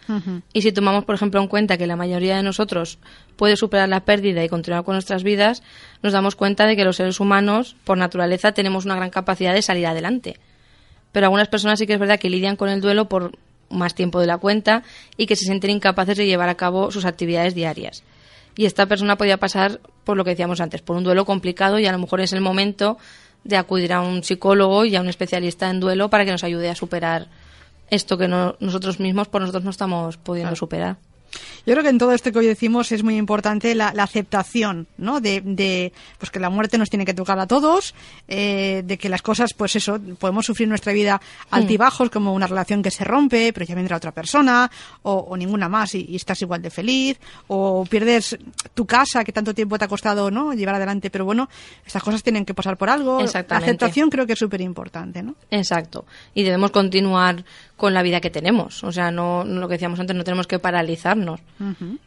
Y 0.53 0.62
si 0.62 0.72
tomamos, 0.72 1.05
por 1.05 1.14
ejemplo, 1.14 1.40
en 1.40 1.49
cuenta 1.49 1.77
que 1.77 1.87
la 1.87 1.96
mayoría 1.96 2.37
de 2.37 2.42
nosotros 2.42 2.99
puede 3.37 3.57
superar 3.57 3.88
la 3.88 4.05
pérdida 4.05 4.44
y 4.44 4.49
continuar 4.49 4.85
con 4.85 4.94
nuestras 4.94 5.22
vidas, 5.22 5.62
nos 6.03 6.12
damos 6.12 6.37
cuenta 6.37 6.66
de 6.66 6.77
que 6.77 6.85
los 6.85 6.96
seres 6.96 7.20
humanos, 7.20 7.77
por 7.85 7.99
naturaleza, 7.99 8.53
tenemos 8.53 8.85
una 8.85 8.96
gran 8.96 9.11
capacidad 9.11 9.53
de 9.53 9.62
salir 9.62 9.87
adelante. 9.87 10.38
Pero 11.12 11.27
algunas 11.27 11.49
personas 11.49 11.79
sí 11.79 11.87
que 11.87 11.94
es 11.94 11.99
verdad 11.99 12.18
que 12.18 12.31
lidian 12.31 12.57
con 12.57 12.68
el 12.68 12.81
duelo 12.81 13.09
por 13.09 13.33
más 13.70 13.94
tiempo 13.94 14.20
de 14.20 14.27
la 14.27 14.38
cuenta 14.38 14.83
y 15.16 15.27
que 15.27 15.37
se 15.37 15.44
sienten 15.44 15.70
incapaces 15.70 16.16
de 16.16 16.27
llevar 16.27 16.49
a 16.49 16.55
cabo 16.57 16.90
sus 16.90 17.05
actividades 17.05 17.55
diarias. 17.55 18.03
Y 18.57 18.64
esta 18.64 18.87
persona 18.87 19.16
podría 19.16 19.37
pasar 19.37 19.81
por 20.05 20.16
lo 20.16 20.25
que 20.25 20.31
decíamos 20.31 20.61
antes, 20.61 20.81
por 20.81 20.96
un 20.96 21.05
duelo 21.05 21.25
complicado 21.25 21.79
y 21.79 21.87
a 21.87 21.92
lo 21.92 21.99
mejor 21.99 22.20
es 22.20 22.33
el 22.33 22.40
momento 22.40 22.96
de 23.47 23.57
acudir 23.57 23.93
a 23.93 24.01
un 24.01 24.23
psicólogo 24.23 24.85
y 24.85 24.97
a 24.97 25.01
un 25.01 25.09
especialista 25.09 25.71
en 25.71 25.81
duelo 25.81 26.11
para 26.11 26.25
que 26.25 26.33
nos 26.33 26.45
ayude 26.45 26.69
a 26.71 26.75
superar 26.75 27.29
esto 27.91 28.19
que 28.19 28.29
nosotros 28.29 28.99
mismos 28.99 29.29
por 29.29 29.41
nosotros 29.41 29.65
no 29.65 29.71
estamos 29.71 30.17
pudiendo 30.17 30.57
superar. 30.57 30.97
Yo 31.66 31.72
creo 31.72 31.83
que 31.83 31.90
en 31.90 31.99
todo 31.99 32.12
esto 32.12 32.33
que 32.33 32.38
hoy 32.38 32.46
decimos 32.46 32.92
es 32.92 33.03
muy 33.03 33.16
importante 33.16 33.75
la, 33.75 33.88
aceptación, 33.88 34.87
¿no? 34.99 35.20
De, 35.20 35.40
de, 35.40 35.92
pues 36.18 36.31
que 36.31 36.38
la 36.38 36.51
muerte 36.51 36.79
nos 36.79 36.90
tiene 36.90 37.05
que 37.05 37.14
tocar 37.14 37.38
a 37.38 37.46
todos, 37.46 37.94
eh, 38.29 38.83
de 38.85 38.99
que 38.99 39.09
las 39.09 39.22
cosas, 39.22 39.53
pues 39.55 39.77
eso, 39.77 39.99
podemos 40.18 40.46
sufrir 40.46 40.68
nuestra 40.68 40.92
vida 40.92 41.20
altibajos, 41.51 42.11
como 42.11 42.33
una 42.33 42.46
relación 42.46 42.83
que 42.83 42.90
se 42.90 43.05
rompe, 43.05 43.53
pero 43.53 43.66
ya 43.66 43.75
vendrá 43.75 43.96
otra 43.96 44.12
persona, 44.12 44.70
o, 45.03 45.37
ninguna 45.37 45.68
más 45.68 45.94
y, 45.94 46.14
estás 46.16 46.40
igual 46.42 46.62
de 46.62 46.70
feliz, 46.70 47.18
o 47.49 47.85
pierdes 47.85 48.38
tu 48.75 48.87
casa 48.87 49.25
que 49.25 49.33
tanto 49.33 49.55
tiempo 49.55 49.79
te 49.79 49.85
ha 49.85 49.88
costado, 49.88 50.31
¿no? 50.31 50.55
Llevar 50.55 50.77
adelante, 50.77 51.11
pero 51.11 51.25
bueno, 51.25 51.49
estas 51.85 52.03
cosas 52.03 52.22
tienen 52.22 52.44
que 52.44 52.55
pasar 52.55 52.77
por 52.77 52.88
algo. 52.88 53.20
La 53.20 53.57
aceptación 53.57 54.11
creo 54.11 54.27
que 54.27 54.35
es 54.35 54.38
súper 54.38 54.61
importante, 54.61 55.22
¿no? 55.22 55.35
Exacto. 55.51 56.07
Y 56.35 56.42
debemos 56.42 56.70
continuar 56.70 57.44
con 57.77 57.95
la 57.95 58.03
vida 58.03 58.21
que 58.21 58.31
tenemos. 58.31 58.83
O 58.85 58.93
sea, 58.93 59.11
no, 59.11 59.45
lo 59.45 59.69
que 59.69 59.75
decíamos 59.75 60.01
antes, 60.01 60.17
no 60.17 60.25
tenemos 60.25 60.47
que 60.47 60.59
paralizarnos. 60.59 61.41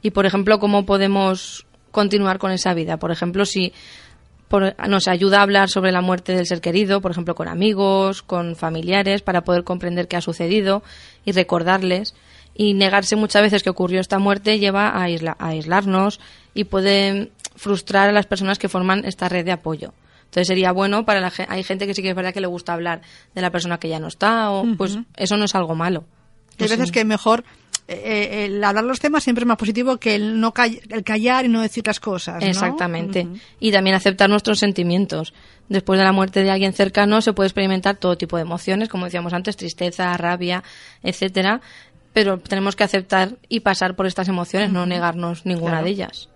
Y, 0.01 0.11
por 0.11 0.25
ejemplo, 0.25 0.59
¿cómo 0.59 0.85
podemos 0.85 1.65
continuar 1.91 2.39
con 2.39 2.51
esa 2.51 2.73
vida? 2.73 2.97
Por 2.97 3.11
ejemplo, 3.11 3.45
si 3.45 3.73
nos 4.87 5.07
ayuda 5.07 5.39
a 5.39 5.43
hablar 5.43 5.69
sobre 5.69 5.91
la 5.91 6.01
muerte 6.01 6.35
del 6.35 6.47
ser 6.47 6.59
querido, 6.59 7.01
por 7.01 7.11
ejemplo, 7.11 7.35
con 7.35 7.47
amigos, 7.47 8.23
con 8.23 8.55
familiares, 8.55 9.21
para 9.21 9.43
poder 9.43 9.63
comprender 9.63 10.07
qué 10.07 10.17
ha 10.17 10.21
sucedido 10.21 10.81
y 11.23 11.31
recordarles. 11.31 12.15
Y 12.55 12.73
negarse 12.73 13.15
muchas 13.15 13.43
veces 13.43 13.63
que 13.63 13.69
ocurrió 13.69 14.01
esta 14.01 14.19
muerte 14.19 14.59
lleva 14.59 14.89
a, 14.89 15.03
a 15.03 15.47
aislarnos 15.47 16.19
y 16.53 16.65
puede 16.65 17.31
frustrar 17.55 18.09
a 18.09 18.11
las 18.11 18.25
personas 18.25 18.57
que 18.57 18.69
forman 18.69 19.05
esta 19.05 19.29
red 19.29 19.45
de 19.45 19.51
apoyo. 19.51 19.93
Entonces 20.29 20.47
sería 20.47 20.71
bueno 20.71 21.05
para 21.05 21.21
la 21.21 21.31
gente. 21.31 21.51
Hay 21.51 21.63
gente 21.63 21.87
que 21.87 21.95
sí 21.95 22.03
que 22.03 22.09
es 22.09 22.15
verdad 22.15 22.33
que 22.33 22.41
le 22.41 22.47
gusta 22.47 22.73
hablar 22.73 23.01
de 23.33 23.41
la 23.41 23.49
persona 23.49 23.79
que 23.79 23.89
ya 23.89 23.99
no 23.99 24.07
está, 24.07 24.51
o 24.51 24.63
pues 24.77 24.99
eso 25.17 25.37
no 25.37 25.45
es 25.45 25.55
algo 25.55 25.73
malo. 25.73 26.05
Hay 26.59 26.67
veces 26.67 26.91
que 26.91 27.03
mejor 27.03 27.43
eh, 27.87 27.95
eh, 28.03 28.45
el 28.45 28.63
hablar 28.63 28.83
los 28.83 28.99
temas 28.99 29.23
siempre 29.23 29.41
es 29.41 29.47
más 29.47 29.57
positivo 29.57 29.97
que 29.97 30.13
el 30.13 30.39
no 30.39 30.53
el 30.89 31.03
callar 31.03 31.45
y 31.45 31.47
no 31.47 31.61
decir 31.61 31.87
las 31.87 31.99
cosas. 31.99 32.43
Exactamente. 32.43 33.27
Y 33.59 33.71
también 33.71 33.95
aceptar 33.95 34.29
nuestros 34.29 34.59
sentimientos. 34.59 35.33
Después 35.69 35.97
de 35.97 36.05
la 36.05 36.11
muerte 36.11 36.43
de 36.43 36.51
alguien 36.51 36.73
cercano 36.73 37.21
se 37.21 37.33
puede 37.33 37.47
experimentar 37.47 37.97
todo 37.97 38.15
tipo 38.15 38.35
de 38.35 38.43
emociones, 38.43 38.89
como 38.89 39.05
decíamos 39.05 39.33
antes, 39.33 39.57
tristeza, 39.57 40.15
rabia, 40.17 40.63
etcétera. 41.01 41.61
Pero 42.13 42.37
tenemos 42.37 42.75
que 42.75 42.83
aceptar 42.83 43.37
y 43.49 43.61
pasar 43.61 43.95
por 43.95 44.05
estas 44.05 44.27
emociones, 44.27 44.71
no 44.71 44.85
negarnos 44.85 45.47
ninguna 45.47 45.81
de 45.81 45.89
ellas. 45.89 46.29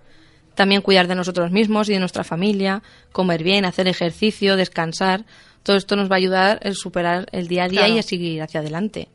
También 0.56 0.82
cuidar 0.82 1.08
de 1.08 1.16
nosotros 1.16 1.52
mismos 1.52 1.89
y 1.89 1.94
de 1.94 2.00
nuestra 2.00 2.24
familia, 2.24 2.84
comer 3.12 3.44
bien, 3.44 3.66
hacer 3.66 3.88
ejercicio, 3.88 4.56
descansar. 4.56 5.26
Todo 5.63 5.78
esto 5.78 5.96
nos 5.96 6.12
va 6.12 6.16
a 6.16 6.18
ayudar 6.18 6.60
a 6.63 6.74
superar 6.74 7.28
el 7.32 7.48
día 7.48 7.63
a 7.63 7.70
día 7.70 7.88
y 7.88 7.98
a 7.98 8.04
seguir 8.04 8.42
hacia 8.42 8.60
adelante. 8.60 9.08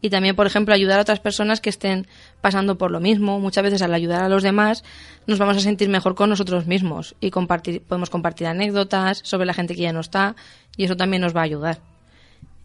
Y 0.00 0.10
también, 0.10 0.36
por 0.36 0.46
ejemplo, 0.46 0.74
ayudar 0.74 0.98
a 0.98 1.02
otras 1.02 1.18
personas 1.20 1.60
que 1.60 1.70
estén 1.70 2.06
pasando 2.40 2.78
por 2.78 2.90
lo 2.90 3.00
mismo. 3.00 3.40
Muchas 3.40 3.64
veces 3.64 3.82
al 3.82 3.94
ayudar 3.94 4.22
a 4.22 4.28
los 4.28 4.42
demás 4.42 4.84
nos 5.26 5.38
vamos 5.38 5.56
a 5.56 5.60
sentir 5.60 5.88
mejor 5.88 6.14
con 6.14 6.30
nosotros 6.30 6.66
mismos 6.66 7.16
y 7.20 7.30
compartir, 7.30 7.82
podemos 7.82 8.10
compartir 8.10 8.46
anécdotas 8.46 9.20
sobre 9.24 9.46
la 9.46 9.54
gente 9.54 9.74
que 9.74 9.82
ya 9.82 9.92
no 9.92 10.00
está 10.00 10.36
y 10.76 10.84
eso 10.84 10.96
también 10.96 11.22
nos 11.22 11.34
va 11.34 11.40
a 11.40 11.44
ayudar. 11.44 11.80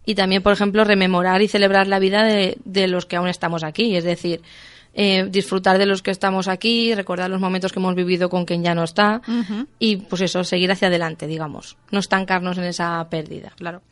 Y 0.06 0.14
también, 0.14 0.42
por 0.42 0.52
ejemplo, 0.52 0.84
rememorar 0.84 1.42
y 1.42 1.48
celebrar 1.48 1.88
la 1.88 1.98
vida 1.98 2.22
de, 2.24 2.58
de 2.64 2.86
los 2.86 3.06
que 3.06 3.16
aún 3.16 3.28
estamos 3.28 3.64
aquí. 3.64 3.96
Es 3.96 4.04
decir, 4.04 4.42
eh, 4.94 5.26
disfrutar 5.28 5.78
de 5.78 5.86
los 5.86 6.02
que 6.02 6.10
estamos 6.10 6.48
aquí, 6.48 6.94
recordar 6.94 7.28
los 7.28 7.40
momentos 7.40 7.72
que 7.72 7.78
hemos 7.78 7.94
vivido 7.94 8.28
con 8.30 8.44
quien 8.44 8.62
ya 8.62 8.74
no 8.74 8.84
está 8.84 9.20
y 9.78 9.96
pues 9.96 10.22
eso, 10.22 10.44
seguir 10.44 10.70
hacia 10.70 10.88
adelante, 10.88 11.26
digamos, 11.26 11.76
no 11.90 11.98
estancarnos 11.98 12.58
en 12.58 12.64
esa 12.64 13.08
pérdida, 13.10 13.52
claro 13.56 13.82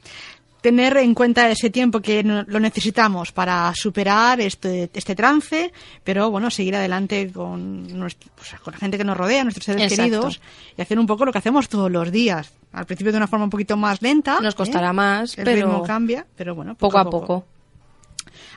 tener 0.62 0.96
en 0.96 1.12
cuenta 1.12 1.50
ese 1.50 1.68
tiempo 1.68 2.00
que 2.00 2.22
lo 2.22 2.60
necesitamos 2.60 3.32
para 3.32 3.72
superar 3.74 4.40
este, 4.40 4.88
este 4.94 5.14
trance, 5.14 5.72
pero 6.04 6.30
bueno, 6.30 6.50
seguir 6.50 6.76
adelante 6.76 7.30
con, 7.30 7.86
pues, 8.34 8.54
con 8.62 8.72
la 8.72 8.78
gente 8.78 8.96
que 8.96 9.04
nos 9.04 9.16
rodea, 9.16 9.42
nuestros 9.42 9.66
seres 9.66 9.94
queridos, 9.94 10.40
y 10.78 10.80
hacer 10.80 10.98
un 10.98 11.06
poco 11.06 11.26
lo 11.26 11.32
que 11.32 11.38
hacemos 11.38 11.68
todos 11.68 11.90
los 11.90 12.10
días. 12.10 12.52
Al 12.72 12.86
principio 12.86 13.12
de 13.12 13.18
una 13.18 13.26
forma 13.26 13.44
un 13.44 13.50
poquito 13.50 13.76
más 13.76 14.00
lenta. 14.00 14.40
Nos 14.40 14.54
costará 14.54 14.90
¿eh? 14.90 14.94
más, 14.94 15.36
el 15.36 15.44
pero 15.44 15.66
ritmo 15.66 15.82
cambia, 15.82 16.24
pero 16.36 16.54
bueno, 16.54 16.74
poco, 16.76 16.96
a 16.96 17.10
poco. 17.10 17.44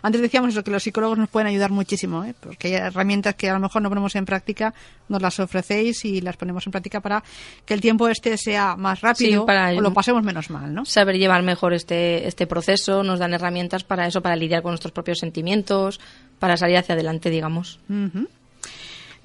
Antes 0.05 0.21
decíamos 0.21 0.51
eso, 0.51 0.63
que 0.63 0.69
los 0.69 0.83
psicólogos 0.83 1.17
nos 1.17 1.29
pueden 1.29 1.47
ayudar 1.47 1.71
muchísimo, 1.71 2.23
¿eh? 2.23 2.35
porque 2.39 2.67
hay 2.67 2.73
herramientas 2.75 3.33
que 3.33 3.49
a 3.49 3.53
lo 3.53 3.59
mejor 3.59 3.81
no 3.81 3.89
ponemos 3.89 4.15
en 4.15 4.23
práctica, 4.23 4.71
nos 5.09 5.19
las 5.19 5.39
ofrecéis 5.39 6.05
y 6.05 6.21
las 6.21 6.37
ponemos 6.37 6.63
en 6.67 6.71
práctica 6.71 6.99
para 6.99 7.23
que 7.65 7.73
el 7.73 7.81
tiempo 7.81 8.07
este 8.07 8.37
sea 8.37 8.75
más 8.75 9.01
rápido 9.01 9.47
para 9.47 9.71
o 9.71 9.81
lo 9.81 9.95
pasemos 9.95 10.21
menos 10.21 10.51
mal, 10.51 10.71
¿no? 10.71 10.85
Saber 10.85 11.17
llevar 11.17 11.41
mejor 11.41 11.73
este, 11.73 12.27
este 12.27 12.45
proceso, 12.45 13.01
nos 13.01 13.17
dan 13.17 13.33
herramientas 13.33 13.83
para 13.83 14.05
eso, 14.05 14.21
para 14.21 14.35
lidiar 14.35 14.61
con 14.61 14.73
nuestros 14.73 14.91
propios 14.91 15.17
sentimientos, 15.17 15.99
para 16.37 16.55
salir 16.55 16.77
hacia 16.77 16.93
adelante, 16.93 17.31
digamos. 17.31 17.79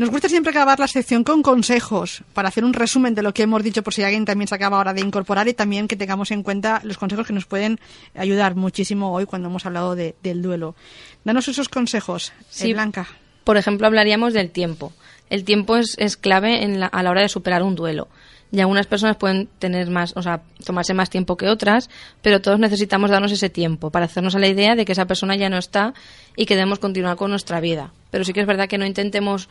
Nos 0.00 0.08
gusta 0.08 0.30
siempre 0.30 0.48
acabar 0.48 0.80
la 0.80 0.88
sección 0.88 1.24
con 1.24 1.42
consejos 1.42 2.22
para 2.32 2.48
hacer 2.48 2.64
un 2.64 2.72
resumen 2.72 3.14
de 3.14 3.20
lo 3.20 3.34
que 3.34 3.42
hemos 3.42 3.62
dicho 3.62 3.82
por 3.82 3.92
si 3.92 4.02
alguien 4.02 4.24
también 4.24 4.48
se 4.48 4.54
acaba 4.54 4.78
ahora 4.78 4.94
de 4.94 5.02
incorporar 5.02 5.46
y 5.46 5.52
también 5.52 5.88
que 5.88 5.94
tengamos 5.94 6.30
en 6.30 6.42
cuenta 6.42 6.80
los 6.84 6.96
consejos 6.96 7.26
que 7.26 7.34
nos 7.34 7.44
pueden 7.44 7.78
ayudar 8.14 8.54
muchísimo 8.54 9.12
hoy 9.12 9.26
cuando 9.26 9.48
hemos 9.48 9.66
hablado 9.66 9.94
del 9.94 10.40
duelo. 10.40 10.74
Danos 11.22 11.48
esos 11.48 11.68
consejos, 11.68 12.30
eh, 12.30 12.44
sí, 12.48 12.72
Blanca. 12.72 13.08
Por 13.44 13.58
ejemplo, 13.58 13.86
hablaríamos 13.86 14.32
del 14.32 14.50
tiempo. 14.50 14.94
El 15.28 15.44
tiempo 15.44 15.76
es, 15.76 15.96
es 15.98 16.16
clave 16.16 16.64
en 16.64 16.82
a 16.82 17.02
la 17.02 17.10
hora 17.10 17.20
de 17.20 17.28
superar 17.28 17.62
un 17.62 17.74
duelo 17.74 18.08
y 18.52 18.60
algunas 18.60 18.86
personas 18.86 19.16
pueden 19.16 19.48
tener 19.58 19.90
más, 19.90 20.16
o 20.16 20.22
sea, 20.22 20.42
tomarse 20.64 20.94
más 20.94 21.10
tiempo 21.10 21.36
que 21.36 21.48
otras, 21.48 21.88
pero 22.22 22.40
todos 22.40 22.58
necesitamos 22.58 23.10
darnos 23.10 23.32
ese 23.32 23.48
tiempo 23.48 23.90
para 23.90 24.06
hacernos 24.06 24.34
a 24.34 24.38
la 24.38 24.48
idea 24.48 24.74
de 24.74 24.84
que 24.84 24.92
esa 24.92 25.06
persona 25.06 25.36
ya 25.36 25.48
no 25.48 25.58
está 25.58 25.94
y 26.36 26.46
que 26.46 26.56
debemos 26.56 26.78
continuar 26.78 27.16
con 27.16 27.30
nuestra 27.30 27.60
vida. 27.60 27.92
Pero 28.10 28.24
sí 28.24 28.32
que 28.32 28.40
es 28.40 28.46
verdad 28.46 28.68
que 28.68 28.78
no 28.78 28.86
intentemos 28.86 29.48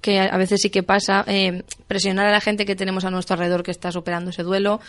que 0.00 0.20
a 0.20 0.36
veces 0.36 0.60
sí 0.62 0.70
que 0.70 0.82
pasa, 0.82 1.24
eh, 1.26 1.64
presionar 1.86 2.26
a 2.26 2.30
la 2.30 2.40
gente 2.40 2.64
que 2.64 2.76
tenemos 2.76 3.04
a 3.04 3.10
nuestro 3.10 3.34
alrededor 3.34 3.62
que 3.62 3.70
está 3.70 3.90
superando 3.90 4.30
ese 4.30 4.42
duelo, 4.42 4.80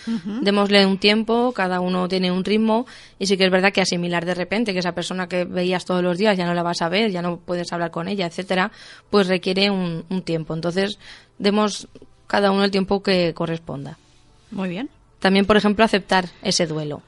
démosle 0.42 0.86
un 0.86 1.00
tiempo, 1.00 1.52
cada 1.54 1.80
uno 1.80 2.08
tiene 2.08 2.32
un 2.32 2.44
ritmo 2.44 2.86
y 3.18 3.26
sí 3.26 3.36
que 3.36 3.46
es 3.46 3.52
verdad 3.52 3.74
que 3.74 3.82
asimilar 3.82 4.26
de 4.26 4.36
repente 4.36 4.74
que 4.74 4.80
esa 4.80 4.94
persona 4.94 5.28
que 5.28 5.46
veías 5.46 5.86
todos 5.86 6.04
los 6.04 6.18
días 6.18 6.38
ya 6.38 6.46
no 6.46 6.54
la 6.54 6.64
vas 6.64 6.82
a 6.82 6.90
ver, 6.90 7.12
ya 7.12 7.22
no 7.22 7.38
puedes 7.38 7.74
hablar 7.74 7.92
con 7.92 8.08
ella, 8.08 8.28
etcétera, 8.28 8.72
pues 9.10 9.28
requiere 9.28 9.72
un, 9.72 10.06
un 10.10 10.22
tiempo. 10.22 10.54
Entonces, 10.54 11.00
demos 11.40 11.88
cada 12.28 12.52
uno 12.52 12.64
el 12.64 12.72
tiempo 12.72 13.02
que 13.02 13.34
corresponda. 13.34 13.98
Muy 14.52 14.70
bien. 14.70 14.90
También, 15.20 15.46
por 15.46 15.58
ejemplo, 15.58 15.84
aceptar 15.84 16.30
ese 16.44 16.68
duelo. 16.68 17.02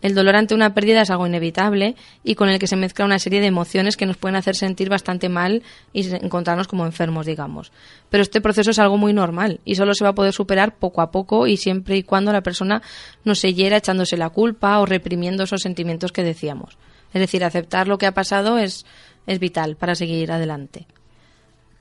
El 0.00 0.14
dolor 0.14 0.36
ante 0.36 0.54
una 0.54 0.74
pérdida 0.74 1.02
es 1.02 1.10
algo 1.10 1.26
inevitable 1.26 1.96
y 2.22 2.36
con 2.36 2.48
el 2.48 2.60
que 2.60 2.68
se 2.68 2.76
mezcla 2.76 3.04
una 3.04 3.18
serie 3.18 3.40
de 3.40 3.48
emociones 3.48 3.96
que 3.96 4.06
nos 4.06 4.16
pueden 4.16 4.36
hacer 4.36 4.54
sentir 4.54 4.88
bastante 4.88 5.28
mal 5.28 5.62
y 5.92 6.08
encontrarnos 6.14 6.68
como 6.68 6.86
enfermos, 6.86 7.26
digamos. 7.26 7.72
Pero 8.08 8.22
este 8.22 8.40
proceso 8.40 8.70
es 8.70 8.78
algo 8.78 8.96
muy 8.96 9.12
normal 9.12 9.60
y 9.64 9.74
solo 9.74 9.94
se 9.94 10.04
va 10.04 10.10
a 10.10 10.14
poder 10.14 10.32
superar 10.32 10.76
poco 10.76 11.00
a 11.00 11.10
poco 11.10 11.48
y 11.48 11.56
siempre 11.56 11.96
y 11.96 12.04
cuando 12.04 12.32
la 12.32 12.42
persona 12.42 12.80
no 13.24 13.34
se 13.34 13.54
hiera 13.54 13.78
echándose 13.78 14.16
la 14.16 14.30
culpa 14.30 14.78
o 14.78 14.86
reprimiendo 14.86 15.42
esos 15.42 15.62
sentimientos 15.62 16.12
que 16.12 16.22
decíamos. 16.22 16.78
Es 17.12 17.20
decir, 17.20 17.42
aceptar 17.42 17.88
lo 17.88 17.98
que 17.98 18.06
ha 18.06 18.14
pasado 18.14 18.58
es, 18.58 18.86
es 19.26 19.40
vital 19.40 19.76
para 19.76 19.96
seguir 19.96 20.30
adelante. 20.30 20.86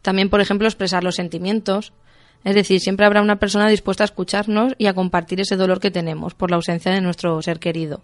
También, 0.02 0.30
por 0.30 0.42
ejemplo, 0.42 0.68
expresar 0.68 1.04
los 1.04 1.16
sentimientos, 1.16 1.94
es 2.44 2.56
decir, 2.56 2.80
siempre 2.80 3.06
habrá 3.06 3.22
una 3.22 3.38
persona 3.38 3.68
dispuesta 3.68 4.04
a 4.04 4.06
escucharnos 4.06 4.74
y 4.78 4.88
a 4.88 4.94
compartir 4.94 5.42
ese 5.42 5.56
dolor 5.56 5.80
que 5.80 5.92
tenemos 5.92 6.34
por 6.34 6.50
la 6.50 6.56
ausencia 6.58 6.92
de 6.92 7.02
nuestro 7.02 7.42
ser 7.42 7.60
querido. 7.60 8.02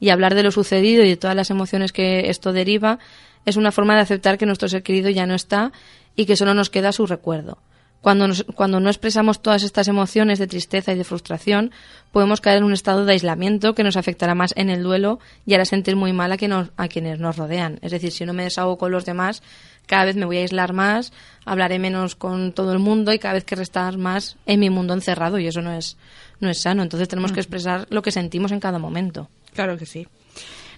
Y 0.00 0.10
hablar 0.10 0.34
de 0.34 0.42
lo 0.42 0.50
sucedido 0.50 1.04
y 1.04 1.08
de 1.10 1.16
todas 1.16 1.36
las 1.36 1.50
emociones 1.50 1.92
que 1.92 2.30
esto 2.30 2.52
deriva 2.52 2.98
es 3.44 3.56
una 3.56 3.72
forma 3.72 3.94
de 3.94 4.00
aceptar 4.00 4.38
que 4.38 4.46
nuestro 4.46 4.68
ser 4.68 4.82
querido 4.82 5.10
ya 5.10 5.26
no 5.26 5.34
está 5.34 5.72
y 6.16 6.26
que 6.26 6.36
solo 6.36 6.54
nos 6.54 6.70
queda 6.70 6.92
su 6.92 7.06
recuerdo. 7.06 7.58
Cuando, 8.02 8.26
cuando 8.56 8.80
no 8.80 8.90
expresamos 8.90 9.42
todas 9.42 9.62
estas 9.62 9.86
emociones 9.86 10.40
de 10.40 10.48
tristeza 10.48 10.92
y 10.92 10.96
de 10.96 11.04
frustración, 11.04 11.70
podemos 12.10 12.40
caer 12.40 12.58
en 12.58 12.64
un 12.64 12.72
estado 12.72 13.04
de 13.04 13.12
aislamiento 13.12 13.74
que 13.74 13.84
nos 13.84 13.96
afectará 13.96 14.34
más 14.34 14.52
en 14.56 14.70
el 14.70 14.82
duelo 14.82 15.20
y 15.46 15.54
hará 15.54 15.64
sentir 15.64 15.94
muy 15.94 16.12
mal 16.12 16.32
a, 16.32 16.36
a 16.76 16.88
quienes 16.88 17.20
nos 17.20 17.36
rodean. 17.36 17.78
Es 17.80 17.92
decir, 17.92 18.10
si 18.10 18.24
no 18.24 18.32
me 18.32 18.42
desahogo 18.42 18.76
con 18.76 18.90
los 18.90 19.04
demás, 19.04 19.40
cada 19.86 20.04
vez 20.04 20.16
me 20.16 20.24
voy 20.24 20.38
a 20.38 20.40
aislar 20.40 20.72
más, 20.72 21.12
hablaré 21.44 21.78
menos 21.78 22.14
con 22.14 22.52
todo 22.52 22.72
el 22.72 22.78
mundo 22.78 23.12
y 23.12 23.18
cada 23.18 23.34
vez 23.34 23.44
que 23.44 23.56
restar 23.56 23.98
más 23.98 24.36
en 24.46 24.60
mi 24.60 24.70
mundo 24.70 24.94
encerrado 24.94 25.38
y 25.38 25.46
eso 25.46 25.60
no 25.60 25.72
es, 25.72 25.96
no 26.40 26.48
es 26.48 26.60
sano. 26.60 26.82
Entonces 26.82 27.08
tenemos 27.08 27.32
que 27.32 27.38
mm. 27.38 27.44
expresar 27.44 27.86
lo 27.90 28.02
que 28.02 28.10
sentimos 28.10 28.52
en 28.52 28.60
cada 28.60 28.78
momento. 28.78 29.28
Claro 29.54 29.76
que 29.76 29.86
sí. 29.86 30.06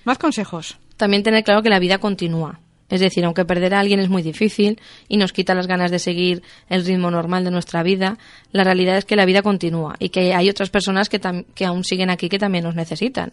Más 0.04 0.18
consejos. 0.18 0.78
También 0.96 1.22
tener 1.22 1.44
claro 1.44 1.62
que 1.62 1.70
la 1.70 1.78
vida 1.78 1.98
continúa. 1.98 2.60
Es 2.90 3.00
decir, 3.00 3.24
aunque 3.24 3.44
perder 3.44 3.74
a 3.74 3.80
alguien 3.80 3.98
es 3.98 4.08
muy 4.08 4.22
difícil 4.22 4.78
y 5.08 5.16
nos 5.16 5.32
quita 5.32 5.54
las 5.54 5.66
ganas 5.66 5.90
de 5.90 5.98
seguir 5.98 6.42
el 6.68 6.84
ritmo 6.84 7.10
normal 7.10 7.42
de 7.44 7.50
nuestra 7.50 7.82
vida, 7.82 8.18
la 8.52 8.62
realidad 8.62 8.98
es 8.98 9.04
que 9.04 9.16
la 9.16 9.24
vida 9.24 9.42
continúa 9.42 9.96
y 9.98 10.10
que 10.10 10.34
hay 10.34 10.50
otras 10.50 10.70
personas 10.70 11.08
que, 11.08 11.20
que 11.54 11.64
aún 11.64 11.82
siguen 11.82 12.10
aquí 12.10 12.28
que 12.28 12.38
también 12.38 12.64
nos 12.64 12.74
necesitan 12.74 13.32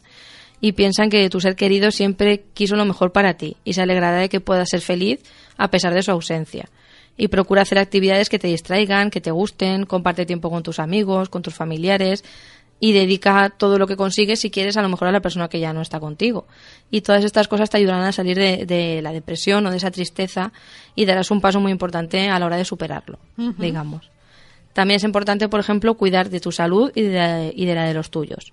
y 0.62 0.74
piensan 0.74 1.10
que 1.10 1.28
tu 1.30 1.42
ser 1.42 1.56
querido 1.56 1.92
siempre 1.92 2.44
quiso 2.54 2.76
lo 2.76 2.86
mejor 2.86 3.12
para 3.12 3.34
ti 3.34 3.58
y 3.66 3.74
se 3.74 3.82
alegrará 3.82 4.18
de 4.18 4.30
que 4.30 4.40
puedas 4.40 4.70
ser 4.70 4.82
feliz 4.82 5.20
a 5.58 5.70
pesar 5.70 5.94
de 5.94 6.04
su 6.04 6.12
ausencia. 6.12 6.70
Y 7.18 7.28
procura 7.28 7.64
hacer 7.64 7.80
actividades 7.80 8.30
que 8.30 8.40
te 8.40 8.48
distraigan, 8.48 9.10
que 9.10 9.20
te 9.20 9.32
gusten, 9.32 9.86
comparte 9.86 10.26
tiempo 10.26 10.50
con 10.50 10.64
tus 10.64 10.80
amigos, 10.80 11.30
con 11.30 11.42
tus 11.42 11.56
familiares. 11.56 12.24
y 12.84 12.94
dedica 12.94 13.54
todo 13.56 13.78
lo 13.78 13.86
que 13.86 13.96
consigues, 13.96 14.40
si 14.40 14.50
quieres, 14.50 14.76
a 14.76 14.82
lo 14.82 14.90
mejor 14.90 15.08
a 15.08 15.12
la 15.12 15.20
persona 15.20 15.48
que 15.50 15.60
ya 15.60 15.72
no 15.72 15.82
está 15.82 16.00
contigo. 16.00 16.48
Y 16.90 17.02
todas 17.02 17.24
estas 17.24 17.48
cosas 17.48 17.70
te 17.70 17.78
ayudarán 17.78 18.06
a 18.06 18.12
salir 18.12 18.36
de, 18.36 19.02
la 19.04 19.12
depresión 19.12 19.68
o 19.68 19.70
de 19.70 19.78
esa 19.78 19.92
tristeza 19.92 20.52
y 20.96 21.06
darás 21.06 21.30
un 21.30 21.42
paso 21.42 21.60
muy 21.60 21.72
importante 21.72 22.28
a 22.28 22.40
la 22.40 22.48
hora 22.48 22.58
de 22.58 22.66
superarlo, 22.66 23.20
digamos. 23.60 24.10
También 24.74 24.96
es 24.96 25.04
importante, 25.04 25.48
por 25.48 25.60
ejemplo, 25.60 25.94
cuidar 25.94 26.32
de 26.32 26.40
tu 26.40 26.52
salud 26.52 26.92
y 26.96 27.04
de, 27.04 27.54
y 27.56 27.68
de 27.68 27.76
la 27.76 27.86
de 27.86 27.94
los 27.94 28.10
tuyos. 28.10 28.52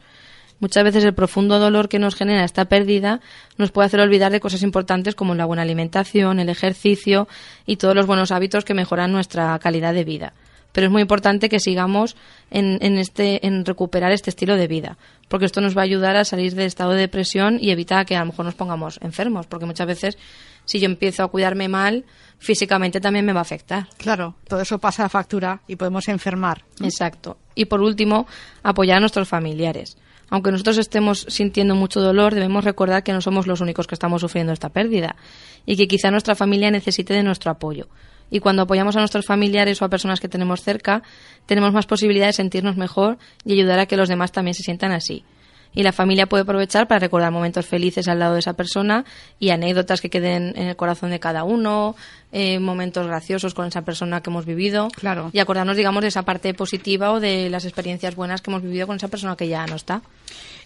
Muchas 0.61 0.85
veces 0.85 1.05
el 1.05 1.15
profundo 1.15 1.59
dolor 1.59 1.89
que 1.89 1.99
nos 1.99 2.17
genera 2.17 2.45
esta 2.45 2.65
pérdida 2.65 3.21
nos 3.57 3.71
puede 3.71 3.87
hacer 3.87 4.01
olvidar 4.01 4.33
de 4.33 4.41
cosas 4.41 4.63
importantes 4.63 5.15
como 5.15 5.35
la 5.35 5.45
buena 5.45 5.63
alimentación, 5.63 6.41
el 6.41 6.49
ejercicio 6.49 7.29
y 7.67 7.77
todos 7.77 7.95
los 7.95 8.07
buenos 8.07 8.33
hábitos 8.33 8.65
que 8.65 8.75
mejoran 8.75 9.13
nuestra 9.13 9.59
calidad 9.59 9.95
de 9.95 10.05
vida 10.05 10.33
pero 10.73 10.87
es 10.87 10.93
muy 10.93 11.03
importante 11.03 11.49
que 11.49 11.61
sigamos 11.61 12.17
en, 12.51 12.79
en, 12.83 12.99
este, 12.99 13.45
en 13.47 13.65
recuperar 13.65 14.13
este 14.13 14.31
estilo 14.31 14.57
de 14.57 14.69
vida, 14.69 14.99
porque 15.29 15.47
esto 15.47 15.61
nos 15.61 15.77
va 15.77 15.81
a 15.81 15.85
ayudar 15.85 16.17
a 16.17 16.25
salir 16.25 16.55
del 16.55 16.67
estado 16.67 16.93
de 16.93 17.01
depresión 17.01 17.59
y 17.61 17.71
evita 17.71 18.05
que 18.05 18.17
a 18.17 18.21
lo 18.21 18.27
mejor 18.27 18.45
nos 18.45 18.55
pongamos 18.55 19.01
enfermos, 19.03 19.47
porque 19.47 19.67
muchas 19.67 19.87
veces 19.87 20.19
si 20.65 20.81
yo 20.81 20.87
empiezo 20.87 21.23
a 21.23 21.29
cuidarme 21.29 21.69
mal, 21.69 22.05
físicamente 22.39 23.01
también 23.01 23.25
me 23.25 23.33
va 23.33 23.41
a 23.41 23.43
afectar. 23.43 23.89
Claro, 23.97 24.35
todo 24.47 24.61
eso 24.61 24.79
pasa 24.79 25.05
a 25.05 25.09
factura 25.09 25.63
y 25.67 25.77
podemos 25.77 26.07
enfermar. 26.09 26.63
Exacto. 26.81 27.39
Y 27.55 27.65
por 27.65 27.81
último, 27.81 28.27
apoyar 28.63 28.99
a 28.99 29.01
nuestros 29.01 29.29
familiares. 29.29 29.97
Aunque 30.31 30.53
nosotros 30.53 30.79
estemos 30.79 31.27
sintiendo 31.29 31.75
mucho 31.75 32.01
dolor, 32.01 32.35
debemos 32.35 32.65
recordar 32.65 33.03
que 33.03 33.13
no 33.13 33.21
somos 33.21 33.47
los 33.47 33.61
únicos 33.61 33.87
que 33.87 33.95
estamos 33.95 34.21
sufriendo 34.21 34.53
esta 34.53 34.69
pérdida 34.69 35.17
y 35.65 35.77
que 35.77 35.89
quizá 35.89 36.11
nuestra 36.11 36.35
familia 36.35 36.71
necesite 36.71 37.15
de 37.15 37.23
nuestro 37.23 37.51
apoyo 37.51 37.89
y 38.31 38.41
cuando 38.41 38.63
apoyamos 38.63 38.97
a 38.97 39.01
nuestros 39.01 39.27
familiares 39.27 39.81
o 39.81 39.85
a 39.85 39.89
personas 39.89 40.21
que 40.21 40.29
tenemos 40.29 40.63
cerca, 40.63 41.03
tenemos 41.47 41.73
más 41.73 41.87
posibilidad 41.87 42.27
de 42.27 42.33
sentirnos 42.33 42.77
mejor 42.77 43.19
y 43.45 43.53
ayudar 43.53 43.79
a 43.79 43.87
que 43.87 43.97
los 43.97 44.09
demás 44.09 44.33
también 44.33 44.55
se 44.55 44.63
sientan 44.63 44.93
así. 44.93 45.25
Y 45.75 45.83
la 45.83 45.93
familia 45.93 46.27
puede 46.27 46.43
aprovechar 46.43 46.89
para 46.89 46.99
recordar 46.99 47.31
momentos 47.31 47.67
felices 47.67 48.09
al 48.09 48.19
lado 48.19 48.35
de 48.35 48.41
esa 48.41 48.55
persona 48.55 49.05
y 49.39 49.51
anécdotas 49.51 50.01
que 50.01 50.11
queden 50.11 50.53
en 50.57 50.69
el 50.69 50.77
corazón 50.77 51.11
de 51.11 51.21
cada 51.21 51.45
uno, 51.45 51.95
eh, 52.33 52.59
momentos 52.59 53.07
graciosos 53.07 53.55
con 53.55 53.67
esa 53.67 53.83
persona 53.83 54.23
que 54.23 54.31
hemos 54.31 54.47
vivido. 54.47 54.89
Claro. 54.97 55.31
Y 55.33 55.39
acordarnos, 55.39 55.77
digamos, 55.77 56.03
de 56.03 56.09
esa 56.09 56.23
parte 56.23 56.53
positiva 56.55 57.13
o 57.13 57.21
de 57.21 57.51
las 57.51 57.65
experiencias 57.65 58.17
buenas 58.17 58.43
que 58.43 58.51
hemos 58.51 58.63
vivido 58.63 58.87
con 58.87 58.97
esa 58.97 59.09
persona 59.09 59.37
que 59.37 59.49
ya 59.49 59.67
no 59.67 59.77
está. 59.77 60.03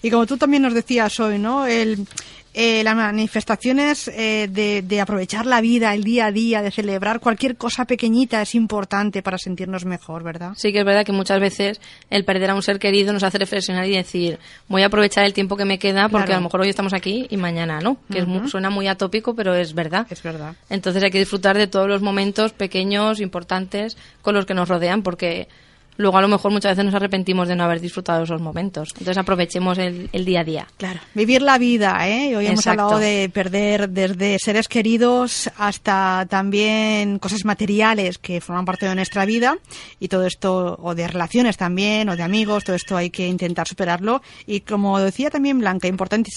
Y 0.02 0.10
como 0.10 0.26
tú 0.26 0.36
también 0.36 0.62
nos 0.62 0.74
decías 0.74 1.18
hoy, 1.20 1.38
¿no? 1.38 1.66
El, 1.66 2.06
eh, 2.54 2.84
las 2.84 2.94
manifestaciones 2.94 4.08
eh, 4.08 4.48
de, 4.50 5.00
aprovechar 5.00 5.46
la 5.46 5.62
vida, 5.62 5.94
el 5.94 6.04
día 6.04 6.26
a 6.26 6.32
día, 6.32 6.60
de 6.60 6.70
celebrar 6.70 7.18
cualquier 7.18 7.56
cosa 7.56 7.86
pequeñita 7.86 8.42
es 8.42 8.54
importante 8.54 9.22
para 9.22 9.38
sentirnos 9.38 9.86
mejor, 9.86 10.22
¿verdad? 10.22 10.52
Sí, 10.56 10.70
que 10.72 10.80
es 10.80 10.84
verdad 10.84 11.06
que 11.06 11.12
muchas 11.12 11.40
veces 11.40 11.80
el 12.10 12.24
perder 12.24 12.50
a 12.50 12.54
un 12.54 12.62
ser 12.62 12.78
querido 12.78 13.12
nos 13.12 13.22
hace 13.22 13.38
reflexionar 13.38 13.86
y 13.86 13.96
decir, 13.96 14.38
voy 14.68 14.82
a 14.82 14.86
aprovechar 14.86 15.24
el 15.24 15.32
tiempo 15.32 15.56
que 15.56 15.64
me 15.64 15.78
queda 15.78 16.10
porque 16.10 16.32
a 16.32 16.36
lo 16.36 16.42
mejor 16.42 16.60
hoy 16.60 16.68
estamos 16.68 16.92
aquí 16.92 17.26
y 17.30 17.38
mañana 17.38 17.80
no, 17.80 17.96
que 18.10 18.26
suena 18.48 18.68
muy 18.68 18.86
atópico, 18.86 19.34
pero 19.34 19.54
es 19.54 19.72
verdad. 19.72 20.06
Es 20.10 20.22
verdad. 20.22 20.54
Entonces 20.68 21.02
hay 21.02 21.10
que 21.10 21.18
disfrutar 21.18 21.56
de 21.56 21.66
todos 21.66 21.88
los 21.88 22.02
momentos 22.02 22.52
pequeños, 22.52 23.20
importantes, 23.20 23.96
con 24.20 24.34
los 24.34 24.44
que 24.44 24.54
nos 24.54 24.68
rodean, 24.68 25.02
porque 25.02 25.48
luego 25.96 26.18
a 26.18 26.20
lo 26.20 26.28
mejor 26.28 26.50
muchas 26.50 26.72
veces 26.72 26.84
nos 26.84 26.94
arrepentimos 26.94 27.48
de 27.48 27.56
no 27.56 27.64
haber 27.64 27.80
disfrutado 27.80 28.22
esos 28.24 28.40
momentos. 28.40 28.88
Entonces 28.92 29.18
aprovechemos 29.18 29.78
el, 29.78 30.08
día 30.24 30.40
a 30.40 30.44
día. 30.44 30.66
Claro, 30.76 31.00
vivir 31.14 31.42
la 31.42 31.58
vida, 31.58 32.08
¿eh? 32.08 32.36
Hoy 32.36 32.46
hemos 32.46 32.66
hablado 32.66 32.98
de 32.98 33.30
perder 33.32 33.88
desde 33.88 34.38
seres 34.38 34.68
queridos 34.68 35.50
hasta 35.56 36.26
también 36.28 37.18
cosas 37.18 37.44
materiales 37.44 38.18
que 38.18 38.40
forman 38.40 38.64
parte 38.64 38.86
de 38.86 38.94
nuestra 38.94 39.24
vida 39.24 39.58
y 40.00 40.08
todo 40.08 40.26
esto, 40.26 40.78
o 40.82 40.94
de 40.94 41.08
relaciones 41.08 41.56
también, 41.56 42.08
o 42.08 42.16
de 42.16 42.22
amigos, 42.22 42.64
todo 42.64 42.76
esto 42.76 42.96
hay 42.96 43.10
que 43.10 43.26
intentar 43.26 43.68
superarlo 43.68 44.22
y 44.46 44.60
como 44.60 44.98
decía 45.00 45.30
también 45.30 45.58
Blanca, 45.58 45.88
importante, 45.88 46.30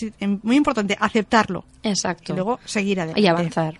muy 0.44 0.56
importante 0.56 0.98
aceptarlo. 1.00 1.66
Exacto. 1.84 2.34
Y 2.34 2.36
luego 2.36 2.60
seguir 2.66 3.00
adelante. 3.00 3.22
Y 3.22 3.28
avanzar. 3.28 3.80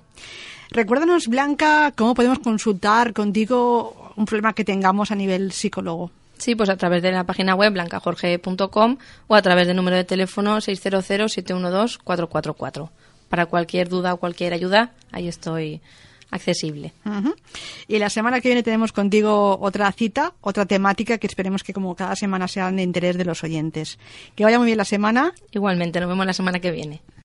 Recuérdanos, 0.72 1.28
Blanca, 1.28 1.94
cómo 1.96 2.16
podemos 2.16 2.40
consultar 2.40 3.14
contigo 3.14 4.05
un 4.16 4.26
problema 4.26 4.54
que 4.54 4.64
tengamos 4.64 5.12
a 5.12 5.16
nivel 5.16 5.52
psicólogo. 5.52 6.12
Sí, 6.38 6.56
pues 6.56 6.70
a 6.70 6.78
través 6.78 7.02
de 7.02 7.12
la 7.12 7.24
página 7.24 7.56
web 7.56 7.74
blancajorge.com 7.74 8.98
o 9.28 9.36
a 9.36 9.42
través 9.42 9.66
del 9.68 9.78
número 9.78 9.96
de 9.96 10.04
teléfono 10.04 10.58
600-712-444. 10.58 12.90
Para 13.30 13.46
cualquier 13.46 13.90
duda 13.90 14.14
o 14.14 14.18
cualquier 14.18 14.54
ayuda, 14.54 14.92
ahí 15.12 15.28
estoy 15.28 15.82
accesible. 16.32 16.94
Y 17.88 18.00
la 18.00 18.10
semana 18.10 18.42
que 18.42 18.50
viene 18.50 18.64
tenemos 18.64 18.92
contigo 18.92 19.58
otra 19.62 19.92
cita, 19.92 20.34
otra 20.42 20.66
temática 20.66 21.18
que 21.18 21.28
esperemos 21.28 21.64
que 21.64 21.74
como 21.74 21.96
cada 21.96 22.16
semana 22.16 22.48
sea 22.48 22.72
de 22.72 22.84
interés 22.84 23.18
de 23.18 23.26
los 23.26 23.44
oyentes. 23.44 24.00
Que 24.36 24.44
vaya 24.44 24.58
muy 24.58 24.68
bien 24.68 24.78
la 24.78 24.86
semana. 24.86 25.34
Igualmente, 25.52 26.00
nos 26.00 26.10
vemos 26.10 26.26
la 26.26 26.34
semana 26.34 26.60
que 26.60 26.72
viene. 26.72 27.02